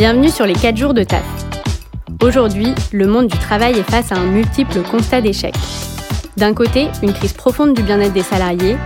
[0.00, 1.22] Bienvenue sur les 4 jours de taf.
[2.22, 5.54] Aujourd'hui, le monde du travail est face à un multiple constat d'échec.
[6.38, 8.78] D'un côté, une crise profonde du bien-être des salariés,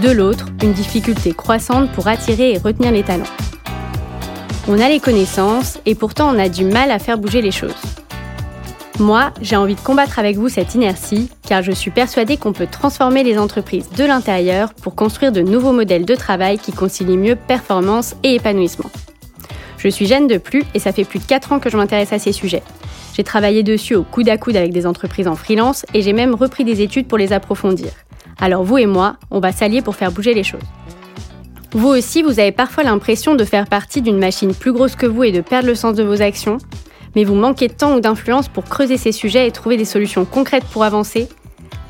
[0.00, 3.24] de l'autre, une difficulté croissante pour attirer et retenir les talents.
[4.68, 7.82] On a les connaissances et pourtant on a du mal à faire bouger les choses.
[9.00, 12.68] Moi, j'ai envie de combattre avec vous cette inertie car je suis persuadée qu'on peut
[12.70, 17.34] transformer les entreprises de l'intérieur pour construire de nouveaux modèles de travail qui concilient mieux
[17.34, 18.92] performance et épanouissement.
[19.82, 22.12] Je suis Jeanne de Plus et ça fait plus de 4 ans que je m'intéresse
[22.12, 22.62] à ces sujets.
[23.14, 26.36] J'ai travaillé dessus au coude à coude avec des entreprises en freelance et j'ai même
[26.36, 27.88] repris des études pour les approfondir.
[28.40, 30.62] Alors vous et moi, on va s'allier pour faire bouger les choses.
[31.72, 35.24] Vous aussi, vous avez parfois l'impression de faire partie d'une machine plus grosse que vous
[35.24, 36.58] et de perdre le sens de vos actions,
[37.16, 40.24] mais vous manquez de temps ou d'influence pour creuser ces sujets et trouver des solutions
[40.24, 41.28] concrètes pour avancer.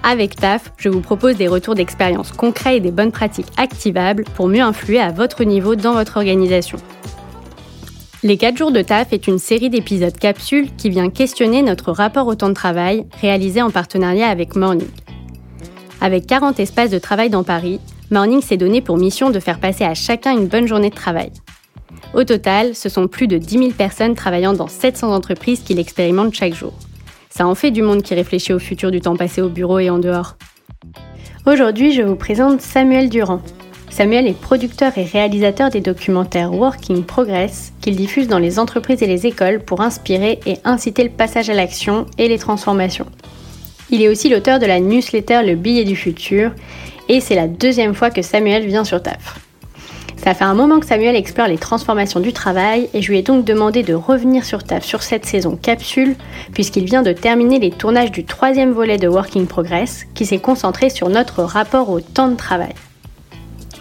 [0.03, 4.49] Avec TAF, je vous propose des retours d'expérience concrets et des bonnes pratiques activables pour
[4.49, 6.79] mieux influer à votre niveau dans votre organisation.
[8.25, 12.29] Les 4 jours de taf est une série d'épisodes capsules qui vient questionner notre rapport
[12.29, 14.87] au temps de travail réalisé en partenariat avec Morning.
[16.01, 17.81] Avec 40 espaces de travail dans Paris,
[18.13, 21.33] Morning s'est donné pour mission de faire passer à chacun une bonne journée de travail.
[22.15, 26.35] Au total, ce sont plus de 10 000 personnes travaillant dans 700 entreprises qui l'expérimentent
[26.35, 26.75] chaque jour.
[27.29, 29.91] Ça en fait du monde qui réfléchit au futur du temps passé au bureau et
[29.91, 30.37] en dehors.
[31.45, 33.43] Aujourd'hui, je vous présente Samuel Durand,
[33.93, 39.07] Samuel est producteur et réalisateur des documentaires Working Progress qu'il diffuse dans les entreprises et
[39.07, 43.05] les écoles pour inspirer et inciter le passage à l'action et les transformations.
[43.91, 46.53] Il est aussi l'auteur de la newsletter Le billet du futur
[47.11, 49.39] et c'est la deuxième fois que Samuel vient sur TAF.
[50.17, 53.23] Ça fait un moment que Samuel explore les transformations du travail et je lui ai
[53.23, 56.17] donc demandé de revenir sur TAF sur cette saison capsule
[56.55, 60.89] puisqu'il vient de terminer les tournages du troisième volet de Working Progress qui s'est concentré
[60.89, 62.73] sur notre rapport au temps de travail.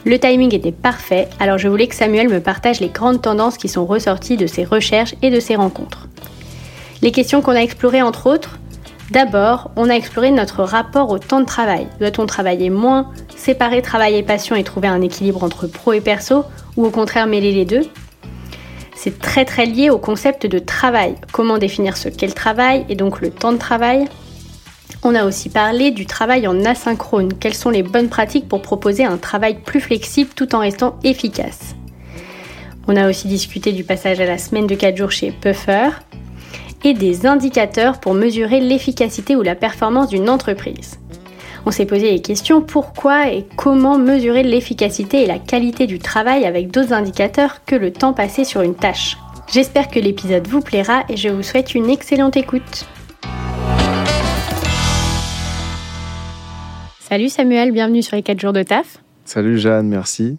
[0.04, 3.70] Le timing était parfait, alors je voulais que Samuel me partage les grandes tendances qui
[3.70, 6.08] sont ressorties de ses recherches et de ses rencontres.
[7.04, 8.58] Les questions qu'on a explorées entre autres,
[9.12, 11.88] d'abord, on a exploré notre rapport au temps de travail.
[12.00, 16.46] Doit-on travailler moins, séparer travail et passion et trouver un équilibre entre pro et perso,
[16.78, 17.84] ou au contraire mêler les deux?
[18.96, 21.16] C'est très très lié au concept de travail.
[21.32, 24.08] Comment définir ce qu'est le travail et donc le temps de travail?
[25.04, 27.34] On a aussi parlé du travail en asynchrone.
[27.34, 31.76] Quelles sont les bonnes pratiques pour proposer un travail plus flexible tout en restant efficace?
[32.88, 35.90] On a aussi discuté du passage à la semaine de 4 jours chez Puffer
[36.84, 41.00] et des indicateurs pour mesurer l'efficacité ou la performance d'une entreprise.
[41.66, 46.46] On s'est posé les questions pourquoi et comment mesurer l'efficacité et la qualité du travail
[46.46, 49.18] avec d'autres indicateurs que le temps passé sur une tâche?
[49.52, 52.88] J'espère que l'épisode vous plaira et je vous souhaite une excellente écoute.
[57.12, 59.04] Salut Samuel, bienvenue sur les 4 jours de taf.
[59.26, 60.38] Salut Jeanne, merci.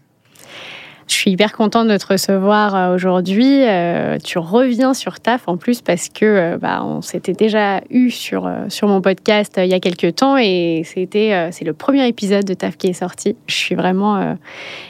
[1.06, 3.62] Je suis hyper contente de te recevoir euh, aujourd'hui.
[3.62, 8.08] Euh, tu reviens sur TAF en plus parce que euh, bah, on s'était déjà eu
[8.08, 12.46] sur, sur mon podcast il y a quelques temps et c'était c'est le premier épisode
[12.46, 13.36] de TAF qui est sorti.
[13.48, 14.38] Je suis vraiment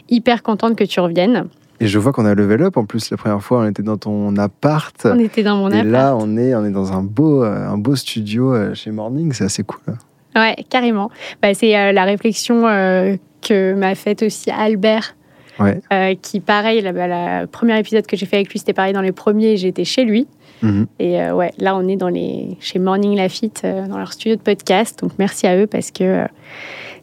[0.08, 1.48] hyper contente que tu reviennes.
[1.80, 3.98] Et je vois qu'on a level up en plus la première fois, on était dans
[3.98, 4.94] ton appart.
[5.04, 5.84] On était dans mon appart.
[5.84, 9.42] Et là, on est, on est dans un beau, un beau studio chez Morning, c'est
[9.42, 9.96] assez cool.
[10.34, 11.10] Ouais, carrément.
[11.40, 15.16] Bah, c'est euh, la réflexion euh, que m'a faite aussi Albert.
[15.60, 19.00] Euh, qui, pareil, le bah, premier épisode que j'ai fait avec lui, c'était pareil dans
[19.00, 20.26] les premiers, j'étais chez lui.
[20.60, 20.86] Mhm.
[20.98, 24.98] Et ouais, là, on est dans les, chez Morning Lafitte, dans leur studio de podcast.
[25.00, 26.26] Donc, merci à eux parce que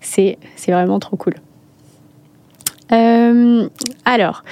[0.02, 1.36] c'est vraiment trop cool.
[2.92, 4.44] Alors,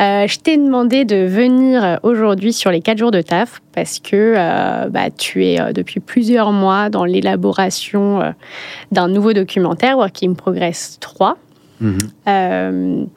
[0.00, 4.34] euh, je t'ai demandé de venir aujourd'hui sur les 4 jours de taf parce que
[4.36, 8.34] euh, bah, tu es euh, depuis plusieurs mois dans l'élaboration
[8.90, 11.36] d'un nouveau documentaire, Working Progress 3.
[11.80, 13.08] Mhm.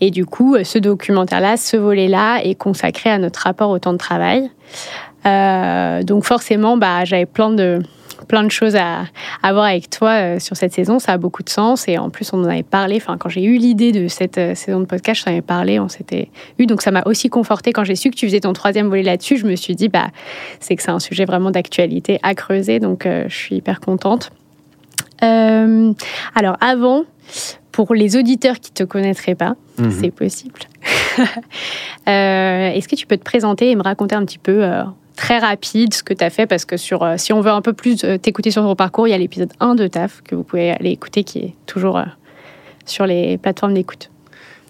[0.00, 3.98] et du coup, ce documentaire-là, ce volet-là, est consacré à notre rapport au temps de
[3.98, 4.48] travail.
[6.04, 7.80] donc forcément, bah, j'avais plein de,
[8.26, 9.04] plein de choses à,
[9.42, 10.98] à voir avec toi euh, sur cette saison.
[10.98, 11.88] Ça a beaucoup de sens.
[11.88, 12.96] Et en plus, on en avait parlé.
[12.96, 15.78] Enfin, quand j'ai eu l'idée de cette euh, saison de podcast, je t'en avais parlé.
[15.80, 16.28] On s'était
[16.58, 16.66] eu.
[16.66, 17.72] Donc, ça m'a aussi conforté.
[17.72, 20.08] Quand j'ai su que tu faisais ton troisième volet là-dessus, je me suis dit, bah,
[20.60, 22.80] c'est que c'est un sujet vraiment d'actualité à creuser.
[22.80, 24.30] Donc, euh, je suis hyper contente.
[25.20, 27.04] alors, avant,
[27.72, 29.90] pour les auditeurs qui ne te connaîtraient pas, mhm.
[29.90, 30.60] c'est possible.
[32.06, 34.64] Est-ce que tu peux te présenter et me raconter un petit peu
[35.18, 37.60] très rapide ce que tu as fait parce que sur, euh, si on veut un
[37.60, 40.36] peu plus euh, t'écouter sur ton parcours, il y a l'épisode 1 de TAF que
[40.36, 42.04] vous pouvez aller écouter qui est toujours euh,
[42.86, 44.10] sur les plateformes d'écoute.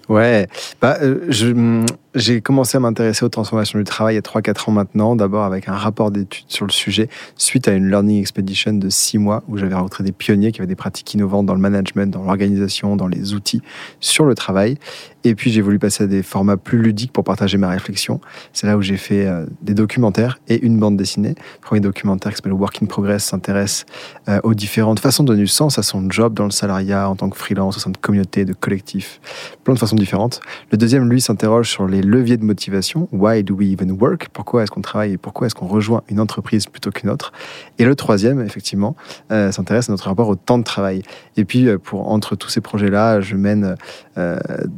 [0.08, 0.48] Ouais,
[0.80, 0.96] bah,
[1.28, 1.84] je,
[2.18, 5.44] j'ai commencé à m'intéresser aux transformations du travail il y a 3-4 ans maintenant, d'abord
[5.44, 9.42] avec un rapport d'études sur le sujet, suite à une Learning Expedition de 6 mois
[9.48, 12.96] où j'avais rencontré des pionniers qui avaient des pratiques innovantes dans le management, dans l'organisation,
[12.96, 13.62] dans les outils
[14.00, 14.78] sur le travail.
[15.24, 18.20] Et puis j'ai voulu passer à des formats plus ludiques pour partager ma réflexion.
[18.52, 21.34] C'est là où j'ai fait euh, des documentaires et une bande dessinée.
[21.36, 23.84] Le premier documentaire qui s'appelle Work in Progress s'intéresse
[24.28, 27.28] euh, aux différentes façons de donner sens à son job dans le salariat, en tant
[27.28, 29.20] que freelance, au sein de communautés, de collectifs,
[29.64, 30.40] plein de façons différentes.
[30.70, 33.08] Le deuxième, lui, s'interroge sur les leviers de motivation.
[33.12, 34.28] Why do we even work?
[34.32, 37.32] Pourquoi est-ce qu'on travaille et pourquoi est-ce qu'on rejoint une entreprise plutôt qu'une autre?
[37.78, 38.96] Et le troisième, effectivement,
[39.30, 41.02] euh, s'intéresse à notre rapport au temps de travail.
[41.36, 43.76] Et puis, pour entre tous ces projets-là, je mène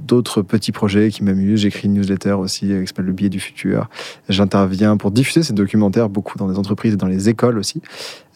[0.06, 1.61] d'autres petits projets qui m'amusent.
[1.61, 3.88] J'écris une newsletter aussi euh, qui s'appelle Le biais du futur.
[4.29, 7.81] J'interviens pour diffuser ces documentaires beaucoup dans des entreprises et dans les écoles aussi.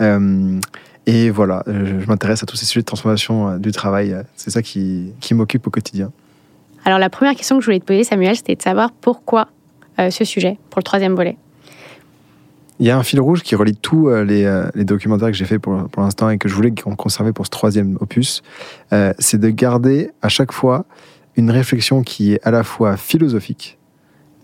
[0.01, 0.59] Euh,
[1.07, 4.17] et voilà, je, m'intéresse à tous ces sujets de transformation euh, du travail.
[4.37, 6.13] C'est ça qui m'occupe au quotidien.
[6.85, 9.49] Alors la première question que je voulais te poser, Samuel, c'était de savoir pourquoi
[10.11, 11.37] ce sujet pour le troisième volet.
[12.81, 15.61] Il y a un fil rouge qui relie tous les, les, documentaires que j'ai fait
[15.61, 18.43] pour, pour l'instant et que je voulais conserver pour ce troisième opus.
[19.21, 20.85] c'est de garder à chaque fois
[21.37, 23.79] une réflexion qui est à la fois philosophique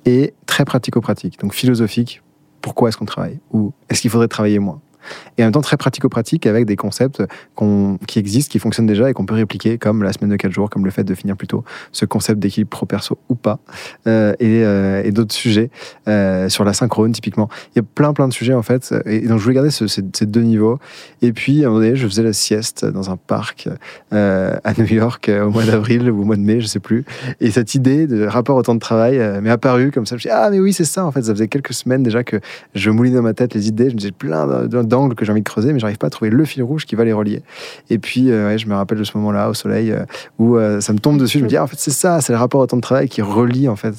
[0.04, 1.38] et très pratico-pratique.
[1.40, 2.22] Donc philosophique,
[2.60, 3.38] pourquoi est-ce qu'on travaille?
[3.52, 4.80] Ou est-ce qu'il faudrait travailler moins?
[5.38, 7.22] Et en même temps très pratico-pratique avec des concepts
[8.06, 10.70] qui existent, qui fonctionnent déjà et qu'on peut répliquer, comme la semaine de 4 jours,
[10.70, 13.58] comme le fait de finir plus tôt, ce concept d'équilibre pro-perso ou pas,
[14.06, 15.70] euh, euh, et, d'autres sujets
[16.08, 17.48] euh, sur la synchrone typiquement.
[17.74, 20.02] Il y a plein plein de sujets en fait, et donc je voulais garder ces,
[20.02, 20.78] deux niveaux.
[21.22, 23.68] Et puis à un moment donné, je faisais la sieste dans un parc
[24.10, 27.04] à New York au mois d'avril ou au mois de mai, je sais plus,
[27.40, 30.10] et cette idée de rapport au temps de travail m'est apparue comme ça.
[30.10, 32.02] Je me suis dit, ah mais oui c'est ça en fait, ça faisait quelques semaines
[32.02, 32.40] déjà que
[32.74, 35.32] je moulinais dans ma tête les idées, je me disais plein de d'angles que j'ai
[35.32, 37.42] envie de creuser, mais j'arrive pas à trouver le fil rouge qui va les relier.
[37.88, 40.04] Et puis, euh, je me rappelle de ce moment-là au soleil euh,
[40.38, 41.38] où euh, ça me tombe dessus.
[41.38, 43.08] Je me dis, ah, en fait, c'est ça, c'est le rapport au temps de travail
[43.08, 43.94] qui relie en fait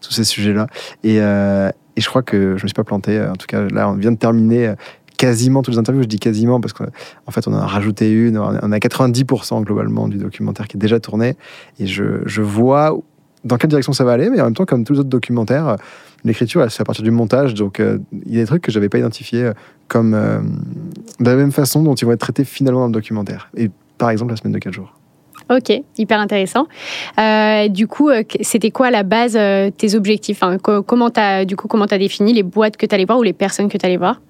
[0.00, 0.68] tous ces sujets-là.
[1.04, 3.20] Et, et, je crois que je me suis pas planté.
[3.20, 4.74] En tout cas, là, on vient de terminer
[5.18, 6.02] quasiment toutes les interviews.
[6.02, 6.86] Je dis quasiment parce qu'en
[7.30, 8.38] fait, on en a rajouté une.
[8.38, 11.36] On a 90% globalement du documentaire qui est déjà tourné.
[11.78, 12.96] Et je, je vois
[13.44, 15.76] dans quelle direction ça va aller, mais en même temps, comme tous les autres documentaires,
[16.26, 17.54] l'écriture, elle se fait à partir du montage.
[17.54, 19.52] Donc, euh, il y a des trucs que j'avais pas identifiés euh,
[19.88, 20.40] comme euh,
[21.20, 23.48] de la même façon dont ils vont être traités finalement dans le documentaire.
[23.56, 24.92] Et par exemple, la semaine de 4 jours.
[25.48, 26.66] Ok, hyper intéressant.
[27.68, 29.38] du coup, c'était quoi à la base
[29.78, 30.42] tes objectifs?
[30.60, 33.86] Comment tu as défini les boîtes que tu allais voir ou les personnes que tu
[33.86, 34.20] allais voir?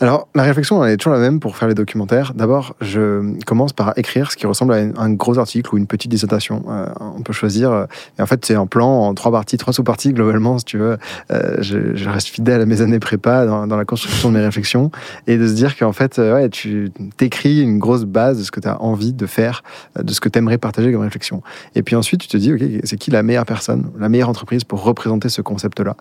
[0.00, 2.32] Alors, la réflexion elle est toujours la même pour faire les documentaires.
[2.34, 6.10] D'abord, je commence par écrire ce qui ressemble à un gros article ou une petite
[6.10, 6.62] dissertation.
[6.68, 7.72] Euh, on peut choisir.
[7.72, 7.86] Euh,
[8.18, 10.98] et en fait, c'est en plan, en trois parties, trois sous-parties globalement, si tu veux.
[11.32, 14.90] Euh, je, reste fidèle à mes années prépa dans, la construction de mes réflexions
[15.26, 18.68] et de se dire qu'en fait, tu t'écris une grosse base de ce que tu
[18.68, 19.62] as envie de faire,
[20.00, 21.42] de ce que tu aimerais partager comme réflexion.
[21.74, 24.64] Et puis ensuite, tu te dis, OK, c'est qui la meilleure personne, la meilleure entreprise
[24.64, 25.96] pour représenter ce concept-là?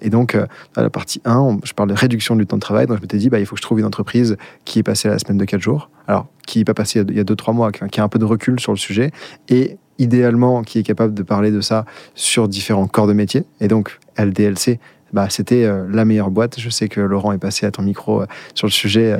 [0.00, 0.36] Et donc,
[0.74, 2.86] dans la partie 1, je parle de réduction du temps de travail.
[3.08, 5.38] T'es dit, bah, il faut que je trouve une entreprise qui est passée la semaine
[5.38, 8.04] de 4 jours, alors qui n'est pas passée il y a 2-3 mois, qui a
[8.04, 9.10] un peu de recul sur le sujet,
[9.48, 11.84] et idéalement qui est capable de parler de ça
[12.14, 13.44] sur différents corps de métier.
[13.60, 14.78] Et donc, LDLC,
[15.12, 16.60] bah, c'était euh, la meilleure boîte.
[16.60, 19.12] Je sais que Laurent est passé à ton micro euh, sur le sujet.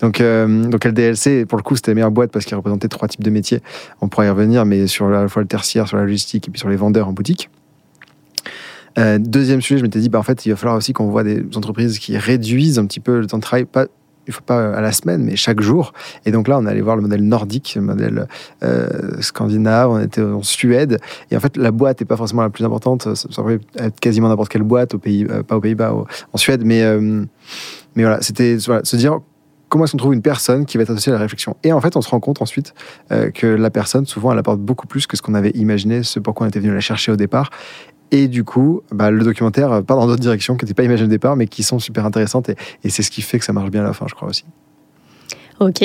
[0.00, 3.08] Donc, euh, donc LDLC, pour le coup, c'était la meilleure boîte parce qu'il représentait trois
[3.08, 3.60] types de métiers.
[4.00, 6.50] On pourrait y revenir, mais sur à la fois le tertiaire, sur la logistique et
[6.50, 7.50] puis sur les vendeurs en boutique.
[8.98, 11.24] Euh, deuxième sujet, je m'étais dit, bah, en fait, il va falloir aussi qu'on voit
[11.24, 13.86] des entreprises qui réduisent un petit peu le temps de travail, pas
[14.26, 15.92] il faut pas à la semaine, mais chaque jour.
[16.24, 18.28] Et donc là, on allait voir le modèle nordique, le modèle
[18.62, 19.90] euh, scandinave.
[19.90, 20.98] On était en Suède.
[21.32, 23.12] Et en fait, la boîte n'est pas forcément la plus importante.
[23.14, 25.94] Ça, pourrait être quasiment n'importe quelle boîte, au pays, euh, pas aux Pays-Bas,
[26.32, 26.62] en Suède.
[26.64, 26.84] Mais
[27.96, 29.18] voilà, c'était se dire
[29.68, 31.56] comment est-ce qu'on trouve une personne qui va être associée à la réflexion.
[31.64, 32.74] Et en fait, on se rend compte ensuite
[33.08, 36.46] que la personne, souvent, elle apporte beaucoup plus que ce qu'on avait imaginé, ce pourquoi
[36.46, 37.50] on était venu la chercher au départ.
[38.12, 41.10] Et du coup, bah, le documentaire part dans d'autres directions qui n'étaient pas imaginées au
[41.10, 42.48] départ, mais qui sont super intéressantes.
[42.48, 44.28] Et, et c'est ce qui fait que ça marche bien à la fin, je crois
[44.28, 44.44] aussi.
[45.60, 45.84] Ok.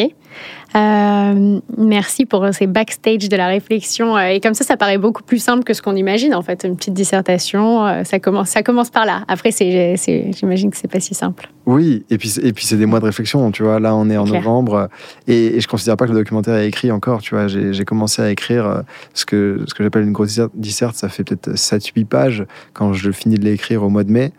[0.76, 4.18] Euh, merci pour ces backstage de la réflexion.
[4.18, 6.66] Euh, et comme ça, ça paraît beaucoup plus simple que ce qu'on imagine, en fait.
[6.66, 9.24] Une petite dissertation, euh, ça commence, ça commence par là.
[9.30, 9.96] Après, c'est,
[10.34, 11.50] j'imagine que c'est pas si simple.
[11.66, 13.50] Oui, et puis, et puis c'est des mois de réflexion.
[13.52, 14.90] Tu vois, là, on est en novembre.
[15.28, 17.22] Et, et, je considère pas que le documentaire est écrit encore.
[17.22, 20.96] Tu vois, j'ai, commencé à écrire ce que, ce que j'appelle une grosse disserte.
[20.96, 24.32] Ça fait peut-être 7-8 pages quand je finis de l'écrire au mois de mai.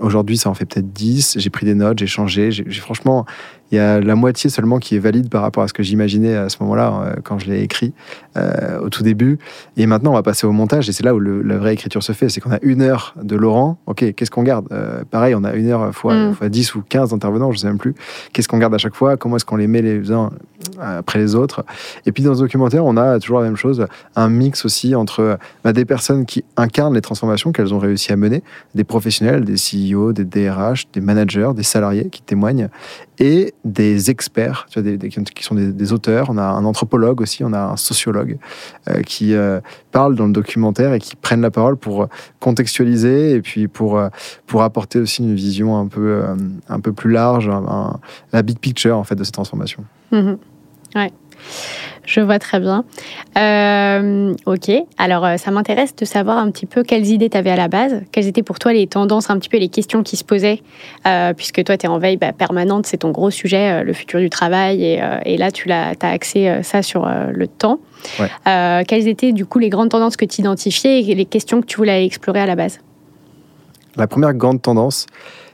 [0.00, 1.36] Aujourd'hui, ça en fait peut-être 10.
[1.38, 2.50] J'ai pris des notes, j'ai changé.
[2.50, 3.26] J'ai, franchement,
[3.70, 6.36] il y a la moitié seulement qui est valide par rapport à ce que j'imaginais
[6.36, 7.92] à ce moment-là quand je l'ai écrit
[8.82, 9.38] au tout début.
[9.76, 12.12] Et maintenant, on va passer au montage et c'est là où la vraie écriture se
[12.12, 12.28] fait.
[12.28, 13.78] C'est qu'on a une heure de Laurent.
[13.86, 14.68] Ok, qu'est-ce qu'on garde?
[15.10, 16.34] Pareil, on a une heure fois, mm.
[16.34, 17.94] fois 10 ou 15 intervenants, je ne sais même plus.
[18.32, 19.16] Qu'est-ce qu'on garde à chaque fois?
[19.16, 20.30] Comment est-ce qu'on les met les uns
[20.80, 21.64] après les autres?
[22.06, 25.38] Et puis dans ce documentaire, on a toujours la même chose, un mix aussi entre
[25.64, 28.42] bah, des personnes qui incarnent les transformations qu'elles ont réussi à mener,
[28.74, 32.68] des professionnels, des CEO, des DRH, des managers, des salariés qui témoignent,
[33.20, 36.28] et des experts, tu vois, qui sont des, auteurs.
[36.30, 38.38] On a un anthropologue aussi, on a un sociologue
[38.88, 39.60] euh, qui euh,
[39.90, 42.08] parlent dans le documentaire et qui prennent la parole pour
[42.40, 44.08] contextualiser et puis pour, euh,
[44.46, 46.22] pour apporter aussi une vision un peu,
[46.68, 47.50] un peu plus large,
[48.32, 49.84] la big picture en fait de cette transformation.
[50.12, 50.34] Mmh
[50.94, 51.12] ouais.
[52.08, 52.86] Je vois très bien.
[53.36, 57.50] Euh, ok, alors euh, ça m'intéresse de savoir un petit peu quelles idées tu avais
[57.50, 60.16] à la base, quelles étaient pour toi les tendances, un petit peu les questions qui
[60.16, 60.62] se posaient,
[61.06, 64.20] euh, puisque toi tu es en veille bah, permanente, c'est ton gros sujet, le futur
[64.20, 67.78] du travail, et, là tu as, as axé ça sur le temps.
[68.46, 71.76] quelles étaient du coup les grandes tendances que tu identifiais et les questions que tu
[71.76, 72.80] voulais explorer à la base?
[73.96, 75.04] La première grande tendance,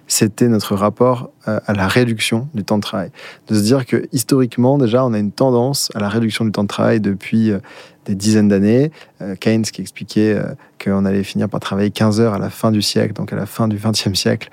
[0.06, 3.10] c'était notre rapport euh, à la réduction du temps de travail.
[3.48, 6.62] De se dire que historiquement, déjà, on a une tendance à la réduction du temps
[6.62, 7.58] de travail depuis euh,
[8.04, 8.90] des dizaines d'années.
[9.22, 10.36] Euh, Keynes qui expliquait
[10.82, 13.46] qu'on allait finir par travailler 15 heures à la fin du siècle, donc à la
[13.46, 14.50] fin du XXe siècle,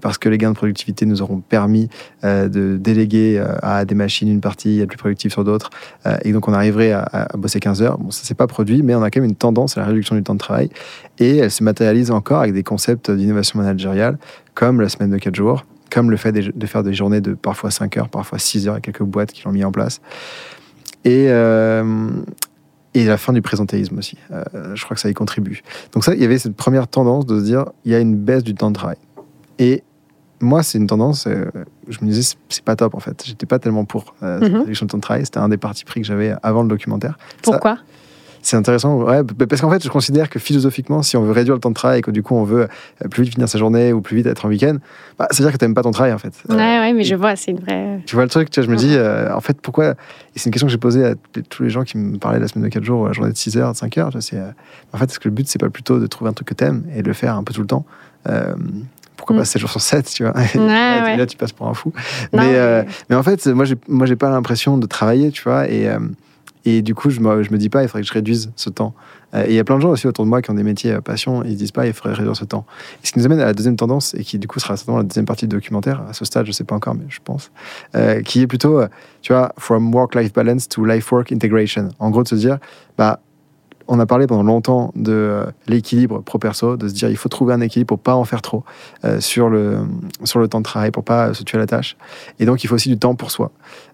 [0.00, 1.88] parce que les gains de productivité nous auront permis
[2.22, 5.70] de déléguer à des machines une partie, être plus productive sur d'autres,
[6.22, 7.98] et donc on arriverait à, bosser 15 heures.
[7.98, 10.16] Bon, ça s'est pas produit, mais on a quand même une tendance à la réduction
[10.16, 10.70] du temps de travail,
[11.18, 14.18] et elle se matérialise encore avec des concepts d'innovation managériale,
[14.54, 17.70] comme la semaine de 4 jours, comme le fait de faire des journées de parfois
[17.70, 20.00] 5 heures, parfois 6 heures, et quelques boîtes qui l'ont mis en place.
[21.04, 22.08] Et, euh,
[22.94, 24.16] et la fin du présentéisme aussi.
[24.32, 25.62] Euh, je crois que ça y contribue.
[25.92, 28.16] Donc ça, il y avait cette première tendance de se dire, il y a une
[28.16, 28.96] baisse du temps de travail.
[29.58, 29.82] Et
[30.40, 31.46] moi, c'est une tendance, euh,
[31.88, 33.22] je me disais, c'est pas top en fait.
[33.24, 35.24] J'étais pas tellement pour euh, mm réduction de temps de travail.
[35.24, 37.18] C'était un des partis pris que j'avais avant le documentaire.
[37.42, 37.78] Pourquoi?
[38.42, 41.60] C'est intéressant, ouais, parce qu'en fait, je considère que philosophiquement, si on veut réduire le
[41.60, 42.68] temps de travail et que du coup on veut
[43.04, 44.76] euh, plus vite finir sa journée ou plus vite être en week-end,
[45.18, 46.32] bah, ça veut dire que tu n'aimes pas ton travail en fait.
[46.48, 48.00] Ouais, ouais, mais je vois, c'est une vraie.
[48.06, 49.90] Tu vois le truc, tu vois, je me dis, euh, en fait, pourquoi.
[49.90, 49.94] Et
[50.36, 51.14] c'est une question que j'ai posée à
[51.48, 53.56] tous les gens qui me parlaient la semaine de 4 jours, la journée de 6
[53.58, 54.10] heures, de 5 heures.
[54.20, 54.50] C'est, euh,
[54.92, 56.64] en fait, est-ce que le but, c'est pas plutôt de trouver un truc que tu
[56.64, 57.84] aimes et de le faire un peu tout le temps
[59.16, 59.60] pourquoi pas 7 mm.
[59.60, 60.32] jours sur 7, tu vois.
[60.54, 61.92] Ouais, là, tu passes pour un fou.
[62.32, 63.16] mais, mais...
[63.16, 65.68] en fait, moi, j'ai, moi, j'ai pas l'impression de travailler, tu vois.
[65.68, 65.90] Et,
[66.64, 68.94] et du coup, je me, me dis pas, il faudrait que je réduise ce temps.
[69.34, 70.62] Euh, et il y a plein de gens aussi autour de moi qui ont des
[70.62, 72.66] métiers à passion, et ils se disent pas, il faudrait réduire ce temps.
[73.02, 74.98] Et ce qui nous amène à la deuxième tendance, et qui du coup sera certainement
[74.98, 77.50] la deuxième partie du documentaire, à ce stade, je sais pas encore, mais je pense,
[77.94, 78.88] euh, qui est plutôt, euh,
[79.22, 81.88] tu vois, from work-life balance to life-work integration.
[81.98, 82.58] En gros, de se dire,
[82.98, 83.20] bah,
[83.90, 87.54] on a parlé pendant longtemps de euh, l'équilibre pro-perso, de se dire il faut trouver
[87.54, 88.62] un équilibre pour pas en faire trop
[89.04, 89.78] euh, sur, le,
[90.22, 91.96] sur le temps de travail, pour pas se tuer à la tâche.
[92.38, 93.50] Et donc il faut aussi du temps pour soi.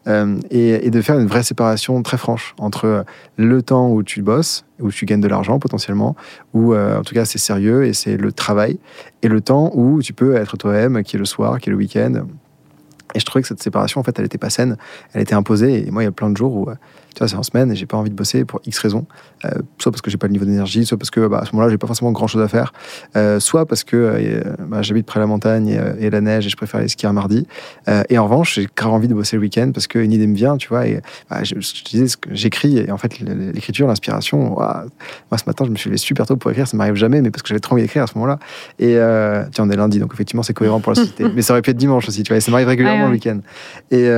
[0.06, 3.06] Euh, et, de faire une vraie séparation très franche entre
[3.38, 6.14] le temps où tu bosses, où tu gagnes de l'argent potentiellement,
[6.52, 8.78] où en tout cas c'est sérieux et c'est le travail,
[9.22, 11.78] et le temps où tu peux être toi-même, qui est le soir, qui est le
[11.78, 12.26] week-end.
[13.14, 14.76] Et je trouvais que cette séparation, en fait, elle n'était pas saine,
[15.14, 15.86] elle était imposée.
[15.86, 16.68] Et moi, il y a plein de jours où
[17.16, 19.06] tu vois, c'est en semaine et j'ai pas envie de bosser pour X raisons.
[19.46, 21.52] Euh, soit parce que j'ai pas le niveau d'énergie, soit parce que bah, à ce
[21.52, 22.74] moment-là, j'ai pas forcément grand chose à faire,
[23.16, 26.50] euh, soit parce que euh, bah, j'habite près de la montagne et, la neige et
[26.50, 27.46] je préfère aller skier un mardi.
[28.10, 30.58] et en revanche, j'ai grave envie de bosser le week-end parce qu'une idée me vient,
[30.58, 30.86] tu vois.
[30.86, 34.86] Et bah, je, te disais j'écris et en fait, l'écriture, l'inspiration, moi
[35.38, 37.42] ce matin, je me suis levé super tôt pour écrire, ça m'arrive jamais, mais parce
[37.42, 38.38] que j'avais trop envie d'écrire à ce moment-là.
[38.78, 38.98] Et
[39.52, 41.24] tiens, on est lundi, donc effectivement, c'est cohérent pour la société.
[41.34, 42.38] mais ça aurait pu être dimanche aussi, tu vois.
[42.38, 43.40] Et ça m'arrive régulièrement le week-end.
[43.90, 44.08] Et,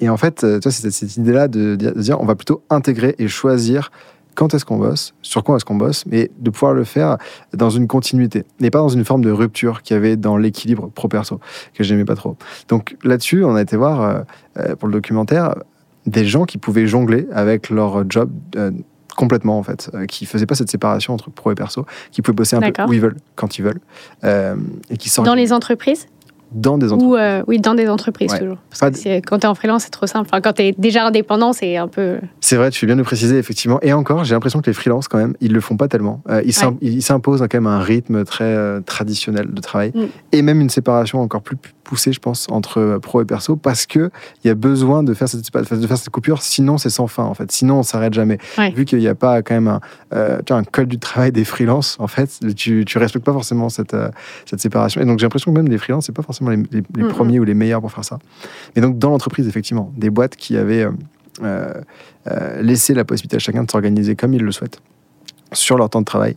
[0.00, 3.14] et, en fait, tu vois, c'est cette, idée-là de, de dire, on va plutôt intégrer
[3.18, 3.90] et choisir
[4.34, 7.18] quand est-ce qu'on bosse, sur quoi est-ce qu'on bosse, mais de pouvoir le faire
[7.52, 10.90] dans une continuité, et pas dans une forme de rupture qu'il y avait dans l'équilibre
[10.90, 11.40] pro-perso,
[11.74, 12.36] que j'aimais pas trop.
[12.68, 14.20] Donc là-dessus, on a été voir, euh,
[14.58, 15.54] euh, pour le documentaire,
[16.06, 18.70] des gens qui pouvaient jongler avec leur job euh,
[19.16, 22.56] complètement, en fait, qui faisaient pas cette séparation entre pro et perso, qui pouvaient bosser
[22.56, 23.80] un peu où ils veulent, quand ils veulent.
[24.22, 26.06] et qui Dans les entreprises?
[26.52, 27.18] Dans des entreprises.
[27.18, 28.56] Euh, oui, dans des entreprises toujours.
[28.78, 30.28] Parce que quand tu es en freelance, c'est trop simple.
[30.30, 32.18] Enfin, quand tu es déjà indépendant, c'est un peu.
[32.40, 33.78] C'est vrai, tu fais bien de préciser, effectivement.
[33.82, 36.22] Et encore, j'ai l'impression que les freelances, quand même, ils le font pas tellement.
[36.28, 36.42] Euh,
[36.80, 39.92] ils s'imposent quand même un rythme très euh, traditionnel de travail.
[39.94, 40.04] Mm.
[40.32, 41.56] Et même une séparation encore plus
[41.90, 44.10] poussée, je pense, entre pro et perso, parce qu'il
[44.44, 47.34] y a besoin de faire, cette, de faire cette coupure, sinon c'est sans fin, en
[47.34, 47.50] fait.
[47.50, 48.38] Sinon, on s'arrête jamais.
[48.74, 49.80] Vu qu'il n'y a pas quand même
[50.12, 53.96] un, un code du travail des freelances, en fait, tu ne respectes pas forcément cette,
[54.46, 55.00] cette séparation.
[55.00, 57.44] Et donc, j'ai l'impression que même les freelances, c'est pas forcément les, mm, premiers ou
[57.44, 58.18] les meilleurs pour faire ça.
[58.76, 60.92] Et donc, dans l'entreprise, effectivement, des boîtes qui avaient euh,
[61.42, 61.72] euh,
[62.30, 64.80] euh, laissé la possibilité à chacun de s'organiser comme il le souhaite
[65.52, 66.36] sur leur temps de travail.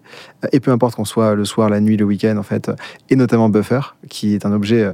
[0.53, 2.71] Et peu importe qu'on soit le soir, la nuit, le week-end, en fait,
[3.11, 4.91] et notamment Buffer, qui est un objet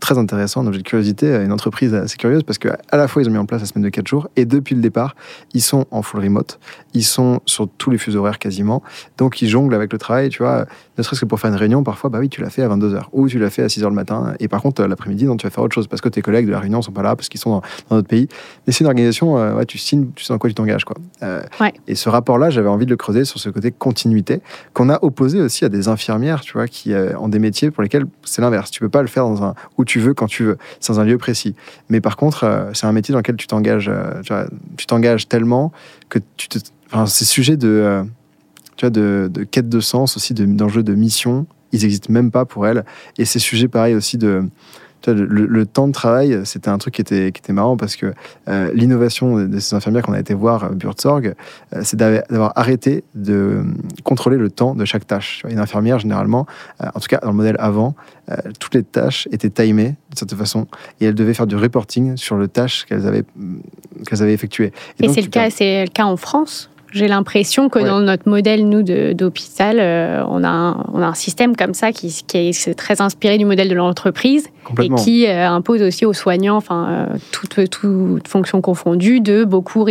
[0.00, 3.28] très intéressant, un objet de curiosité, une entreprise assez curieuse parce qu'à la fois ils
[3.28, 5.14] ont mis en place la semaine de 4 jours et depuis le départ,
[5.52, 6.58] ils sont en full remote,
[6.94, 8.82] ils sont sur tous les fuseaux horaires quasiment,
[9.18, 10.66] donc ils jonglent avec le travail, tu vois,
[10.96, 13.04] ne serait-ce que pour faire une réunion, parfois, bah oui, tu l'as fait à 22h
[13.12, 15.50] ou tu l'as fait à 6h le matin et par contre, l'après-midi, non, tu vas
[15.50, 17.40] faire autre chose parce que tes collègues de la réunion sont pas là parce qu'ils
[17.40, 18.28] sont dans, dans, notre pays.
[18.66, 20.96] Mais c'est une organisation, euh, ouais, tu signes, tu sais dans quoi tu t'engages, quoi.
[21.22, 21.72] Euh, ouais.
[21.86, 24.40] Et ce rapport-là, j'avais envie de le creuser sur ce côté continuité
[24.72, 27.82] qu'on a opposé aussi à des infirmières, tu vois, qui euh, ont des métiers pour
[27.82, 28.70] lesquels c'est l'inverse.
[28.70, 31.04] Tu peux pas le faire dans un où tu veux quand tu veux, sans un
[31.04, 31.54] lieu précis.
[31.88, 34.44] Mais par contre, euh, c'est un métier dans lequel tu t'engages, euh,
[34.76, 35.72] tu t'engages tellement
[36.08, 36.58] que tu te,
[37.06, 38.04] ces sujets de,
[38.76, 42.44] tu vois, de, de, quête de sens aussi, d'enjeux de, mission, ils n'existent même pas
[42.44, 42.84] pour elles.
[43.18, 44.44] Et ces sujets, pareil aussi de
[45.12, 48.14] le, le, temps de travail, c'était un truc qui était, qui était marrant parce que
[48.48, 53.04] euh, l'innovation de, de, ces infirmières qu'on a été voir, Buurtzorg, euh, c'est d'avoir arrêté
[53.14, 53.64] de
[54.04, 55.42] contrôler le temps de chaque tâche.
[55.48, 56.46] Une infirmière, généralement,
[56.82, 57.94] euh, en tout cas dans le modèle avant,
[58.30, 60.66] euh, toutes les tâches étaient timées de certaine façon
[61.00, 63.24] et elles devaient faire du reporting sur le tâche qu'elles avaient,
[64.06, 64.72] qu'elles avaient effectué.
[65.00, 66.70] Et, et c'est le, cas, le cas en France?
[66.94, 67.84] J'ai l'impression que ouais.
[67.84, 71.90] dans notre modèle, nous, d'hôpital, euh, on, a un, on a un système comme ça
[71.90, 74.48] qui, qui est très inspiré du modèle de l'entreprise
[74.80, 79.84] et qui euh, impose aussi aux soignants, enfin, euh, toute, toute fonction confondue, de beaucoup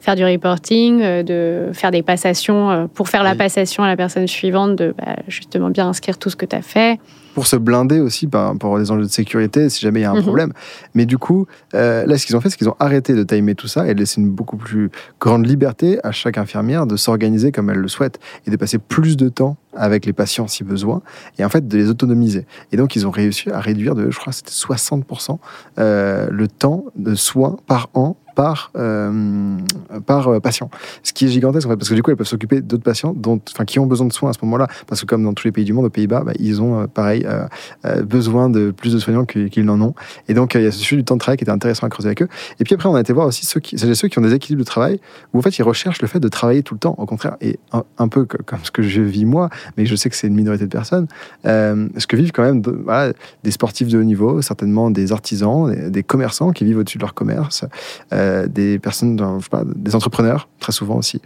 [0.00, 3.28] faire du reporting, euh, de faire des passations, pour faire oui.
[3.28, 6.56] la passation à la personne suivante, de bah, justement bien inscrire tout ce que tu
[6.56, 6.98] as fait
[7.34, 10.06] pour se blinder aussi par rapport à des enjeux de sécurité si jamais il y
[10.06, 10.22] a un mmh.
[10.22, 10.52] problème.
[10.94, 13.54] Mais du coup, euh, là, ce qu'ils ont fait, c'est qu'ils ont arrêté de timer
[13.54, 17.52] tout ça et de laisser une beaucoup plus grande liberté à chaque infirmière de s'organiser
[17.52, 21.02] comme elle le souhaite et de passer plus de temps avec les patients si besoin
[21.38, 22.46] et en fait de les autonomiser.
[22.72, 25.38] Et donc, ils ont réussi à réduire de, je crois, c'était 60%
[25.78, 29.58] euh, le temps de soins par an par, euh,
[30.06, 30.70] par patient.
[31.02, 33.78] Ce qui est gigantesque, parce que du coup, elles peuvent s'occuper d'autres patients dont, qui
[33.78, 34.66] ont besoin de soins à ce moment-là.
[34.86, 36.86] Parce que comme dans tous les pays du monde, aux Pays-Bas, bah, ils ont, euh,
[36.86, 37.44] pareil, euh,
[37.84, 39.94] euh, besoin de plus de soignants qu'ils n'en ont.
[40.26, 41.90] Et donc, il y a ce sujet du temps de travail qui était intéressant à
[41.90, 42.28] creuser avec eux.
[42.60, 44.62] Et puis après, on a été voir aussi ceux qui, ceux qui ont des équilibres
[44.62, 45.00] de travail,
[45.34, 46.94] où en fait, ils recherchent le fait de travailler tout le temps.
[46.96, 47.58] Au contraire, et
[47.98, 50.64] un, peu comme ce que je vis moi, mais je sais que c'est une minorité
[50.64, 51.08] de personnes,
[51.44, 52.62] euh, ce que vivent quand même
[53.44, 57.14] des sportifs de haut niveau, certainement des artisans, des, commerçants qui vivent au-dessus de leur
[57.14, 57.64] commerce,
[58.12, 61.20] euh, des personnes, dans, des entrepreneurs, très souvent aussi,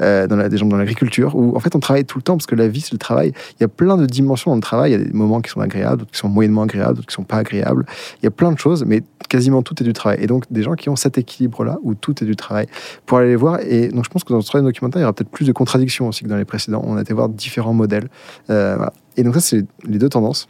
[0.00, 2.36] euh, dans la, des gens dans l'agriculture, où en fait on travaille tout le temps
[2.36, 3.32] parce que la vie c'est le travail.
[3.58, 4.92] Il y a plein de dimensions dans le travail.
[4.92, 7.14] Il y a des moments qui sont agréables, d'autres qui sont moyennement agréables, d'autres qui
[7.14, 7.84] sont pas agréables.
[8.22, 10.18] Il y a plein de choses, mais quasiment tout est du travail.
[10.20, 12.66] Et donc des gens qui ont cet équilibre-là où tout est du travail
[13.06, 13.58] pour aller les voir.
[13.60, 15.52] Et donc je pense que dans ce troisième documentaire, il y aura peut-être plus de
[15.52, 16.82] contradictions aussi que dans les précédents.
[16.86, 18.08] On a été voir différents modèles.
[18.50, 18.78] Euh.
[19.16, 20.48] Et donc ça, c'est les deux tendances.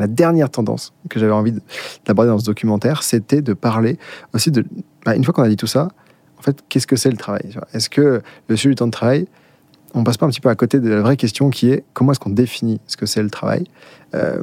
[0.00, 1.54] La dernière tendance que j'avais envie
[2.06, 3.98] d'aborder dans ce documentaire, c'était de parler
[4.34, 4.64] aussi de.
[5.04, 5.88] Bah, une fois qu'on a dit tout ça,
[6.38, 9.26] en fait, qu'est-ce que c'est le travail Est-ce que le sujet du temps de travail,
[9.92, 12.12] on passe pas un petit peu à côté de la vraie question qui est comment
[12.12, 13.64] est-ce qu'on définit ce que c'est le travail
[14.14, 14.42] euh,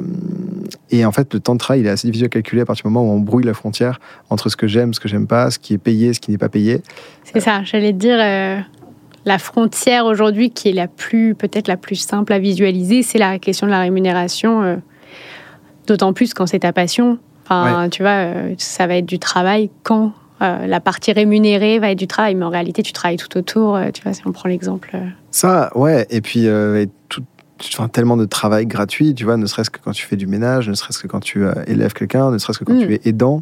[0.91, 2.83] Et en fait, le temps de travail, il est assez difficile à calculer à partir
[2.83, 5.49] du moment où on brouille la frontière entre ce que j'aime, ce que j'aime pas,
[5.49, 6.81] ce qui est payé, ce qui n'est pas payé.
[7.23, 7.41] C'est euh...
[7.41, 8.17] ça, j'allais dire.
[8.19, 8.59] Euh
[9.27, 13.39] la frontière aujourd'hui qui est la plus peut-être la plus simple à visualiser, c'est la
[13.39, 14.63] question de la rémunération.
[15.87, 17.17] D'autant plus quand c'est ta passion.
[17.45, 17.89] Enfin, ouais.
[17.89, 21.97] tu vois, euh, ça va être du travail quand euh, la partie rémunérée va être
[21.97, 23.75] du travail, mais en réalité, tu travailles tout autour.
[23.75, 24.95] Euh, tu vois, si on prend l'exemple.
[25.31, 26.05] Ça, ouais.
[26.09, 26.47] Et puis,
[27.09, 27.23] tout,
[27.73, 30.69] enfin, tellement de travail gratuit, tu vois, ne serait-ce que quand tu fais du ménage,
[30.69, 32.87] ne serait-ce que quand tu élèves quelqu'un, ne serait-ce que quand mmh.
[32.87, 33.41] tu es aidant.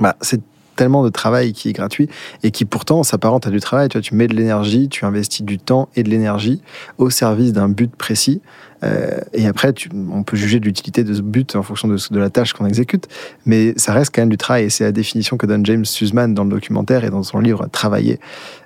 [0.00, 0.40] Bah, c'est
[0.76, 2.08] tellement de travail qui est gratuit
[2.42, 3.88] et qui pourtant s'apparente à du travail.
[3.88, 6.62] Tu, vois, tu mets de l'énergie, tu investis du temps et de l'énergie
[6.98, 8.40] au service d'un but précis.
[8.84, 9.72] Euh, et après,
[10.12, 13.08] on peut juger de l'utilité de ce but en fonction de, la tâche qu'on exécute,
[13.46, 14.64] mais ça reste quand même du travail.
[14.64, 17.66] Et c'est la définition que donne James Sussman dans le documentaire et dans son livre
[17.72, 18.20] Travailler,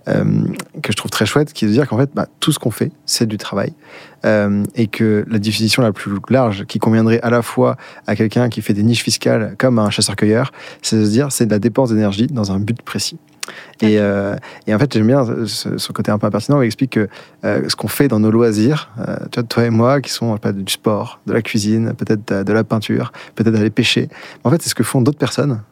[0.09, 0.25] euh,
[0.83, 2.71] que je trouve très chouette, qui est de dire qu'en fait, bah, tout ce qu'on
[2.71, 3.73] fait, c'est du travail.
[4.25, 7.77] Euh, et que la définition la plus large, qui conviendrait à la fois
[8.09, 10.51] à quelqu'un qui fait des niches fiscales comme à un chasseur-cueilleur,
[10.83, 13.19] c'est de se dire c'est de la dépense d'énergie dans un but précis.
[13.81, 16.67] Et, euh, et, en fait, j'aime bien ce, ce, côté un peu impertinent où il
[16.67, 17.09] explique que
[17.45, 20.53] euh, ce qu'on fait dans nos loisirs, euh, vois, toi et moi, qui sont pas,
[20.53, 24.09] du sport, de la cuisine, peut-être de la peinture, peut-être d'aller pêcher,
[24.45, 25.63] en fait, c'est ce que font d'autres personnes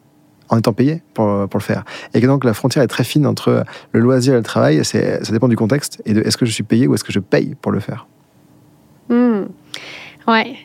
[0.48, 1.84] en étant payé pour, pour le faire.
[2.14, 5.18] Et que donc la frontière est très fine entre le loisir et le travail, ça
[5.32, 7.56] dépend du contexte et de est-ce que je suis payé ou est-ce que je paye
[7.60, 8.06] pour le faire.
[10.26, 10.56] Ouais.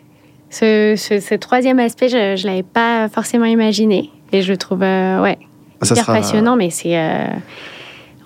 [0.49, 4.09] Ce, ce, ce, troisième aspect, je ne l'avais pas forcément imaginé.
[4.33, 5.37] Et je trouve, euh, ouais,
[5.81, 6.17] ça hyper sera...
[6.17, 7.27] passionnant, mais c'est euh,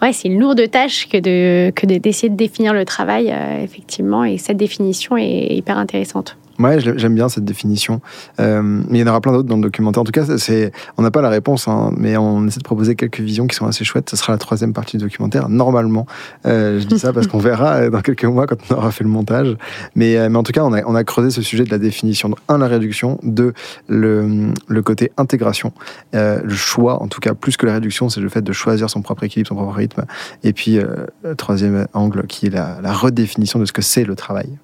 [0.01, 4.23] ouais, une lourde tâche que de que d'essayer de, de, définir le travail, euh, effectivement.
[4.23, 6.37] Et cette définition est hyper intéressante.
[6.59, 8.01] Ouais, j'aime bien cette définition.
[8.39, 10.01] Euh, mais il y en aura plein d'autres dans le documentaire.
[10.01, 12.95] En tout cas, c'est, on n'a pas la réponse, hein, mais on essaie de proposer
[12.95, 14.09] quelques visions qui sont assez chouettes.
[14.09, 16.05] Ce sera la troisième partie du documentaire, normalement.
[16.45, 19.09] Euh, je dis ça parce qu'on verra dans quelques mois quand on aura fait le
[19.09, 19.57] montage.
[19.95, 21.77] Mais, euh, mais en tout cas, on a, on a creusé ce sujet de la
[21.77, 22.33] définition.
[22.47, 23.19] un, la réduction.
[23.23, 23.53] Deux,
[23.87, 25.73] le, le côté intégration.
[26.13, 28.89] Euh, le choix, en tout cas, plus que la réduction, c'est le fait de choisir
[28.89, 30.05] son propre équilibre, son propre rythme.
[30.43, 34.05] Et puis, euh, le troisième angle, qui est la, la redéfinition de ce que c'est
[34.05, 34.57] le travail.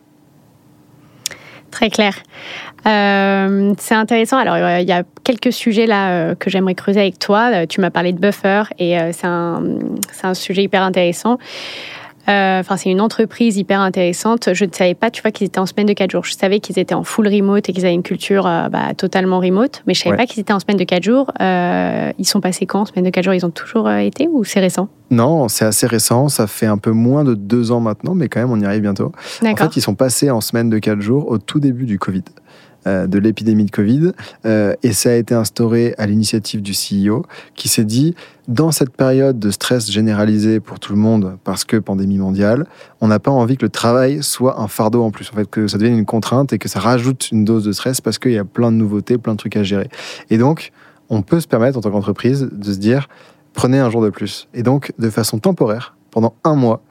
[1.71, 2.15] Très clair.
[2.85, 4.37] Euh, c'est intéressant.
[4.37, 7.51] Alors, il y a quelques sujets là euh, que j'aimerais creuser avec toi.
[7.53, 9.63] Euh, tu m'as parlé de buffer et c'est un,
[10.23, 11.37] un, sujet hyper intéressant.
[12.29, 14.53] Euh, enfin, c'est une entreprise hyper intéressante.
[14.53, 16.25] Je ne savais pas, tu vois, qu'ils étaient en semaine de 4 jours.
[16.25, 19.39] Je savais qu'ils étaient en full remote et qu'ils avaient une culture euh, bah, totalement
[19.39, 21.31] remote, mais je savais pas qu'ils étaient en semaine de 4 jours.
[21.41, 23.33] Euh, ils sont passés quand en semaine de 4 jours?
[23.33, 24.89] Ils ont toujours été ou c'est récent?
[25.09, 26.29] Non, c'est assez récent.
[26.29, 28.81] Ça fait un peu moins de 2 ans maintenant, mais quand même, on y arrive
[28.81, 29.11] bientôt.
[29.43, 32.23] En fait, ils sont passés en semaine de 4 jours au tout début du Covid.
[32.87, 34.11] Euh, de l'épidémie de Covid.
[34.43, 38.15] Euh, et ça a été instauré à l'initiative du CEO qui s'est dit,
[38.47, 42.65] dans cette période de stress généralisé pour tout le monde, parce que pandémie mondiale,
[42.99, 45.67] on n'a pas envie que le travail soit un fardeau en plus, en fait, que
[45.67, 48.39] ça devienne une contrainte et que ça rajoute une dose de stress parce qu'il y
[48.39, 49.87] a plein de nouveautés, plein de trucs à gérer.
[50.31, 50.71] Et donc,
[51.09, 53.09] on peut se permettre en tant qu'entreprise de se dire,
[53.53, 54.47] prenez un jour de plus.
[54.55, 56.81] Et donc, de façon temporaire, pendant un mois,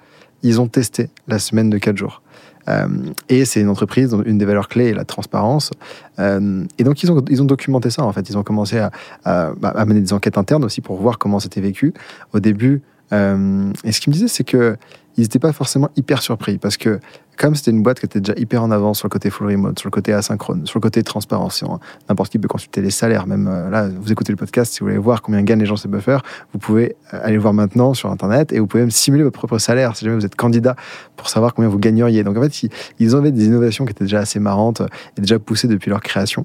[0.45, 2.23] ils ont testé la semaine de quatre jours.
[2.69, 2.87] Euh,
[3.29, 5.71] et c'est une entreprise dont une des valeurs clés est la transparence.
[6.19, 8.29] Euh, et donc, ils ont, ils ont documenté ça, en fait.
[8.29, 8.91] Ils ont commencé à,
[9.25, 11.95] bah, mener des enquêtes internes aussi pour voir comment c'était vécu.
[12.33, 14.77] Au début, euh, et ce qu'ils me disaient, c'est que
[15.17, 17.01] ils n'étaient pas forcément hyper surpris parce que
[17.37, 19.79] comme c'était une boîte qui était déjà hyper en avance sur le côté full remote,
[19.79, 21.65] sur le côté asynchrone, sur le côté transparence,
[22.09, 23.27] n'importe qui peut consulter les salaires.
[23.27, 25.89] Même là, vous écoutez le podcast, si vous voulez voir combien gagnent les gens ces
[25.89, 29.57] buffers, vous pouvez aller voir maintenant sur Internet et vous pouvez même simuler votre propre
[29.57, 30.77] salaire si jamais vous êtes candidat
[31.17, 32.25] pour savoir combien vous gagneriez.
[32.25, 32.69] Donc en fait,
[32.99, 34.83] ils avaient des innovations qui étaient déjà assez marrantes
[35.17, 36.45] et déjà poussées depuis leur création.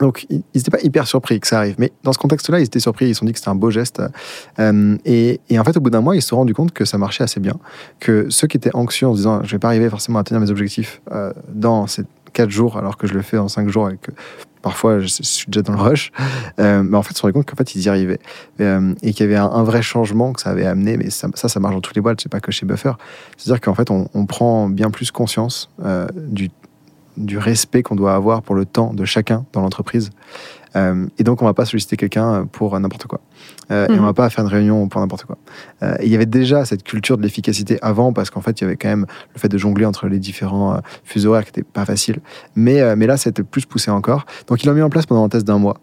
[0.00, 1.76] Donc, ils n'étaient pas hyper surpris que ça arrive.
[1.78, 3.06] Mais dans ce contexte-là, ils étaient surpris.
[3.06, 4.02] Ils se sont dit que c'était un beau geste.
[4.58, 6.98] Euh, et, en fait, au bout d'un mois, ils se sont rendus compte que ça
[6.98, 7.54] marchait assez bien.
[8.00, 10.24] Que ceux qui étaient anxieux en se disant je ne vais pas arriver forcément à
[10.24, 12.02] tenir mes objectifs euh, dans ces
[12.32, 14.10] quatre jours, alors que je le fais en cinq jours et que
[14.60, 16.10] parfois je, suis déjà dans le rush,
[16.58, 18.18] euh, mais en fait, ils se sont rendus compte qu'en fait, ils y arrivaient.
[18.58, 20.96] et qu'il y avait un, vrai changement que ça avait amené.
[20.96, 22.92] Mais ça, ça, marche dans toutes les boîtes, c'est pas que chez Buffer.
[23.36, 25.70] C'est-à-dire qu'en fait, on, on, prend bien plus conscience
[26.14, 26.50] du
[27.16, 30.10] du respect qu'on doit avoir pour le temps de chacun dans l'entreprise.
[30.76, 33.20] Euh, et donc, on va pas solliciter quelqu'un pour n'importe quoi.
[33.70, 34.04] Euh, Et on mhm.
[34.06, 35.38] va pas faire une réunion pour n'importe quoi.
[35.82, 38.66] Euh, il y avait déjà cette culture de l'efficacité avant, parce qu'en fait, il y
[38.66, 41.84] avait quand même le fait de jongler entre les différents fuseaux horaires qui n'était pas
[41.84, 42.18] facile.
[42.56, 44.26] Mais, mais là, c'était plus poussé encore.
[44.48, 45.76] Donc, ils l'ont mis en place pendant un test d'un mois.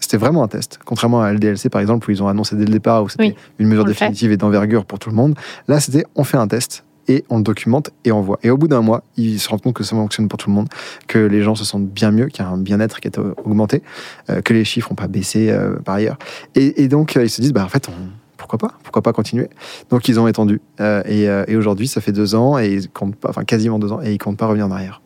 [0.00, 0.78] C'était vraiment un test.
[0.84, 3.68] Contrairement à LDLC, par exemple, où ils ont annoncé dès le départ, où c'était une
[3.68, 5.34] mesure définitive et d'envergure pour tout le monde.
[5.66, 8.38] Là, c'était on fait un test et on le documente et on voit.
[8.42, 10.54] Et au bout d'un mois, ils se rendent compte que ça fonctionne pour tout le
[10.54, 10.68] monde,
[11.06, 13.82] que les gens se sentent bien mieux, qu'il y a un bien-être qui est augmenté,
[14.30, 16.18] euh, que les chiffres n'ont pas baissé euh, par ailleurs.
[16.54, 17.88] Et, donc, euh, ils se disent, bah, en fait,
[18.36, 18.72] pourquoi pas?
[18.82, 19.48] Pourquoi pas continuer?
[19.90, 20.60] Donc, ils ont étendu.
[20.78, 24.18] et, aujourd'hui, ça fait deux ans, et ils comptent enfin quasiment deux ans, et ils
[24.18, 25.00] comptent pas revenir en arrière.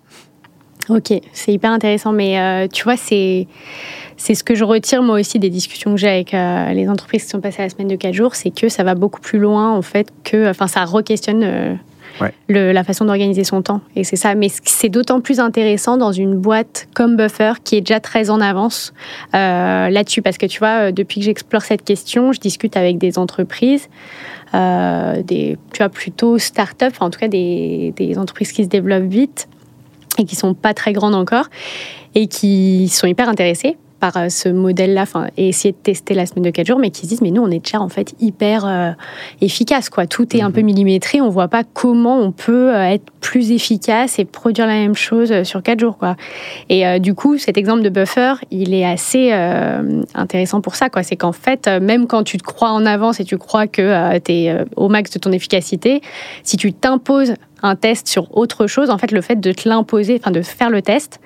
[0.88, 3.46] Ok, c'est hyper intéressant, mais tu vois, c'est
[4.16, 7.30] c'est ce que je retire moi aussi des discussions que j'ai avec les entreprises qui
[7.30, 9.70] sont passées à la semaine de 4 jours, c'est que ça va beaucoup plus loin
[9.70, 11.78] en fait que, enfin, ça re-questionne
[12.48, 13.80] la façon d'organiser son temps.
[13.96, 14.34] Et c'est ça.
[14.34, 18.40] Mais c'est d'autant plus intéressant dans une boîte comme Buffer qui est déjà très en
[18.40, 18.92] avance
[19.34, 20.22] euh, là-dessus.
[20.22, 23.88] Parce que tu vois, euh, depuis que j'explore cette question, je discute avec des entreprises.
[24.54, 29.08] Euh, des, tu vois, plutôt start-up, en tout cas des, des entreprises qui se développent
[29.08, 29.48] vite
[30.18, 31.46] et qui sont pas très grandes encore
[32.14, 35.04] et qui sont hyper intéressées par euh, ce modèle-là,
[35.36, 37.40] et essayer de tester la semaine de 4 jours, mais qui se disent, mais nous,
[37.40, 38.90] on est déjà en fait hyper euh,
[39.40, 40.08] efficace, quoi.
[40.08, 40.66] Tout est un peu mhm.
[40.66, 44.96] millimétré, on voit pas comment on peut euh, être plus efficace et produire la même
[44.96, 46.16] chose sur 4 jours, quoi.
[46.68, 49.30] Et du coup, cet exemple de buffer, il est assez
[50.14, 51.04] intéressant pour ça, quoi.
[51.04, 54.32] C'est qu'en fait, même quand tu te crois en avance et tu crois que tu
[54.32, 56.00] es au max de ton efficacité,
[56.42, 60.18] si tu t'imposes un test sur autre chose, en fait, le fait de te l'imposer,
[60.20, 61.20] enfin de faire le test,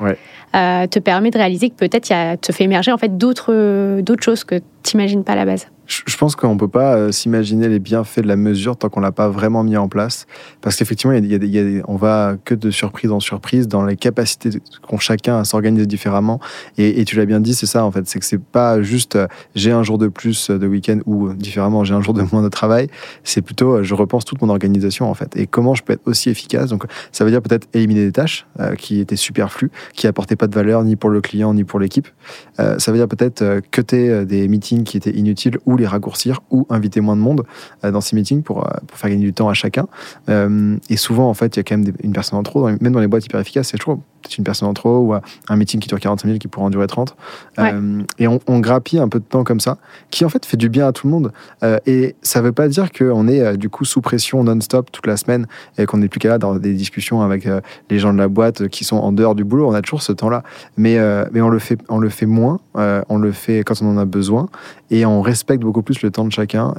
[0.55, 4.23] euh, te permet de réaliser que peut-être il te fait émerger en fait d'autres d'autres
[4.23, 5.67] choses que tu n'imagines pas à la base.
[5.87, 9.01] Je pense qu'on ne peut pas euh, s'imaginer les bienfaits de la mesure tant qu'on
[9.01, 10.27] ne l'a pas vraiment mis en place.
[10.61, 14.51] Parce qu'effectivement, y on va que de surprise en surprise dans les capacités
[14.83, 16.41] qu'ont chacun à s'organiser différemment.
[16.77, 18.09] Et, tu l'as bien dit, c'est ça en fait.
[18.09, 21.85] C'est que c'est pas juste euh, j'ai un jour de plus de week-end ou différemment
[21.85, 22.89] j'ai un jour de moins de travail.
[23.23, 25.37] C'est plutôt je repense toute mon organisation en fait.
[25.37, 26.71] Et comment je peux être aussi efficace.
[26.71, 28.47] Donc ça veut dire peut-être éliminer des tâches
[28.79, 32.09] qui étaient superflues, qui apportaient pas de valeur ni pour le client ni pour l'équipe.
[32.57, 36.67] ça veut dire peut-être cutter des meetings qui étaient inutiles ou ou les raccourcir ou
[36.71, 37.45] inviter moins de monde
[37.83, 39.87] dans ces meetings pour, pour faire gagner du temps à chacun.
[40.29, 43.01] et souvent, en fait, il y a quand même une personne en trop, même dans
[43.01, 45.89] les boîtes hyper efficaces, c'est toujours peut-être une personne en trop ou un meeting qui
[45.89, 47.17] dure 45 minutes qui pourrait en durer 30.
[48.19, 49.79] et on, on, grappille un peu de temps comme ça,
[50.11, 51.33] qui en fait fait du bien à tout le monde.
[51.87, 55.17] et ça ne veut pas dire qu'on est du coup sous pression non-stop toute la
[55.17, 55.47] semaine
[55.79, 57.49] et qu'on n'est plus qu'à là dans des discussions avec
[57.91, 59.69] les gens de la boîte qui sont en dehors du boulot.
[59.69, 60.43] On a toujours ce temps-là.
[60.77, 60.99] Mais,
[61.33, 64.05] mais on, le fait, on le fait moins, on le fait quand on en a
[64.05, 64.49] besoin
[64.91, 66.73] et on respecte beaucoup plus le temps de chacun.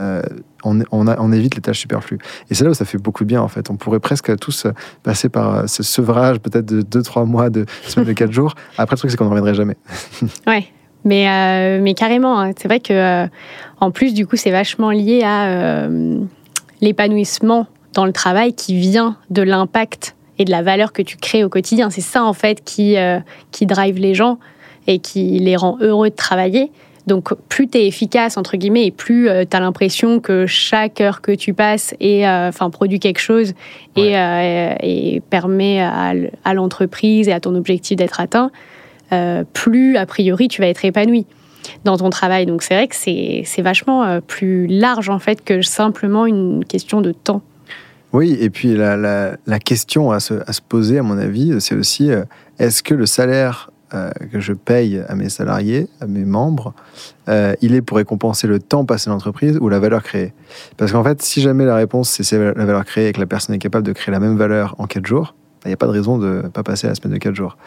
[0.64, 2.18] On, on, évite les tâches superflues.
[2.50, 3.70] Et c'est là où ça fait beaucoup de bien, en fait.
[3.70, 4.66] On pourrait presque tous
[5.04, 8.56] passer par ce sevrage, peut-être de 2-3 mois, de semaines de 4 jours.
[8.78, 9.78] Après, le truc, c'est qu'on ne reviendrait jamais.
[10.48, 10.68] ouais.
[11.08, 12.52] Mais, euh, mais carrément, hein.
[12.58, 13.28] c'est vrai que euh,
[13.80, 16.20] en plus, du coup, c'est vachement lié à euh,
[16.82, 21.46] l'épanouissement dans le travail qui vient de l'impact et de la valeur que tu crées
[21.46, 21.90] au quotidien.
[21.90, 22.98] C'est ça, en fait, qui
[23.62, 24.38] drive les gens
[24.86, 26.72] et qui les rend heureux de travailler.
[27.08, 31.22] Donc, plus tu es efficace, entre guillemets, et plus tu as l'impression que chaque heure
[31.22, 33.54] que tu passes et, enfin, produit quelque chose
[33.96, 34.14] et,
[34.82, 38.52] et, permet à, l'entreprise et à ton objectif d'être atteint,
[39.14, 41.26] euh, plus a priori tu vas être épanoui
[41.86, 42.46] dans ton travail.
[42.46, 47.02] Donc c'est vrai que c'est vachement euh, plus large en fait que simplement une question
[47.02, 47.42] de temps.
[48.14, 51.76] Oui, et puis la, la, question à se, à se, poser, à mon avis, c'est
[51.76, 52.24] aussi euh,
[52.58, 56.74] est-ce que le salaire que je paye à mes salariés, à mes membres,
[57.28, 60.34] il est pour récompenser le temps passé dans l'entreprise ou la valeur créée
[60.78, 63.56] Parce qu'en fait, si jamais la réponse c'est la valeur créée et que la personne
[63.56, 65.34] est capable de créer la même valeur en 4 jours,
[65.68, 67.36] il n'y a pas de raison de ne pas passer à la semaine de 4
[67.36, 67.58] jours.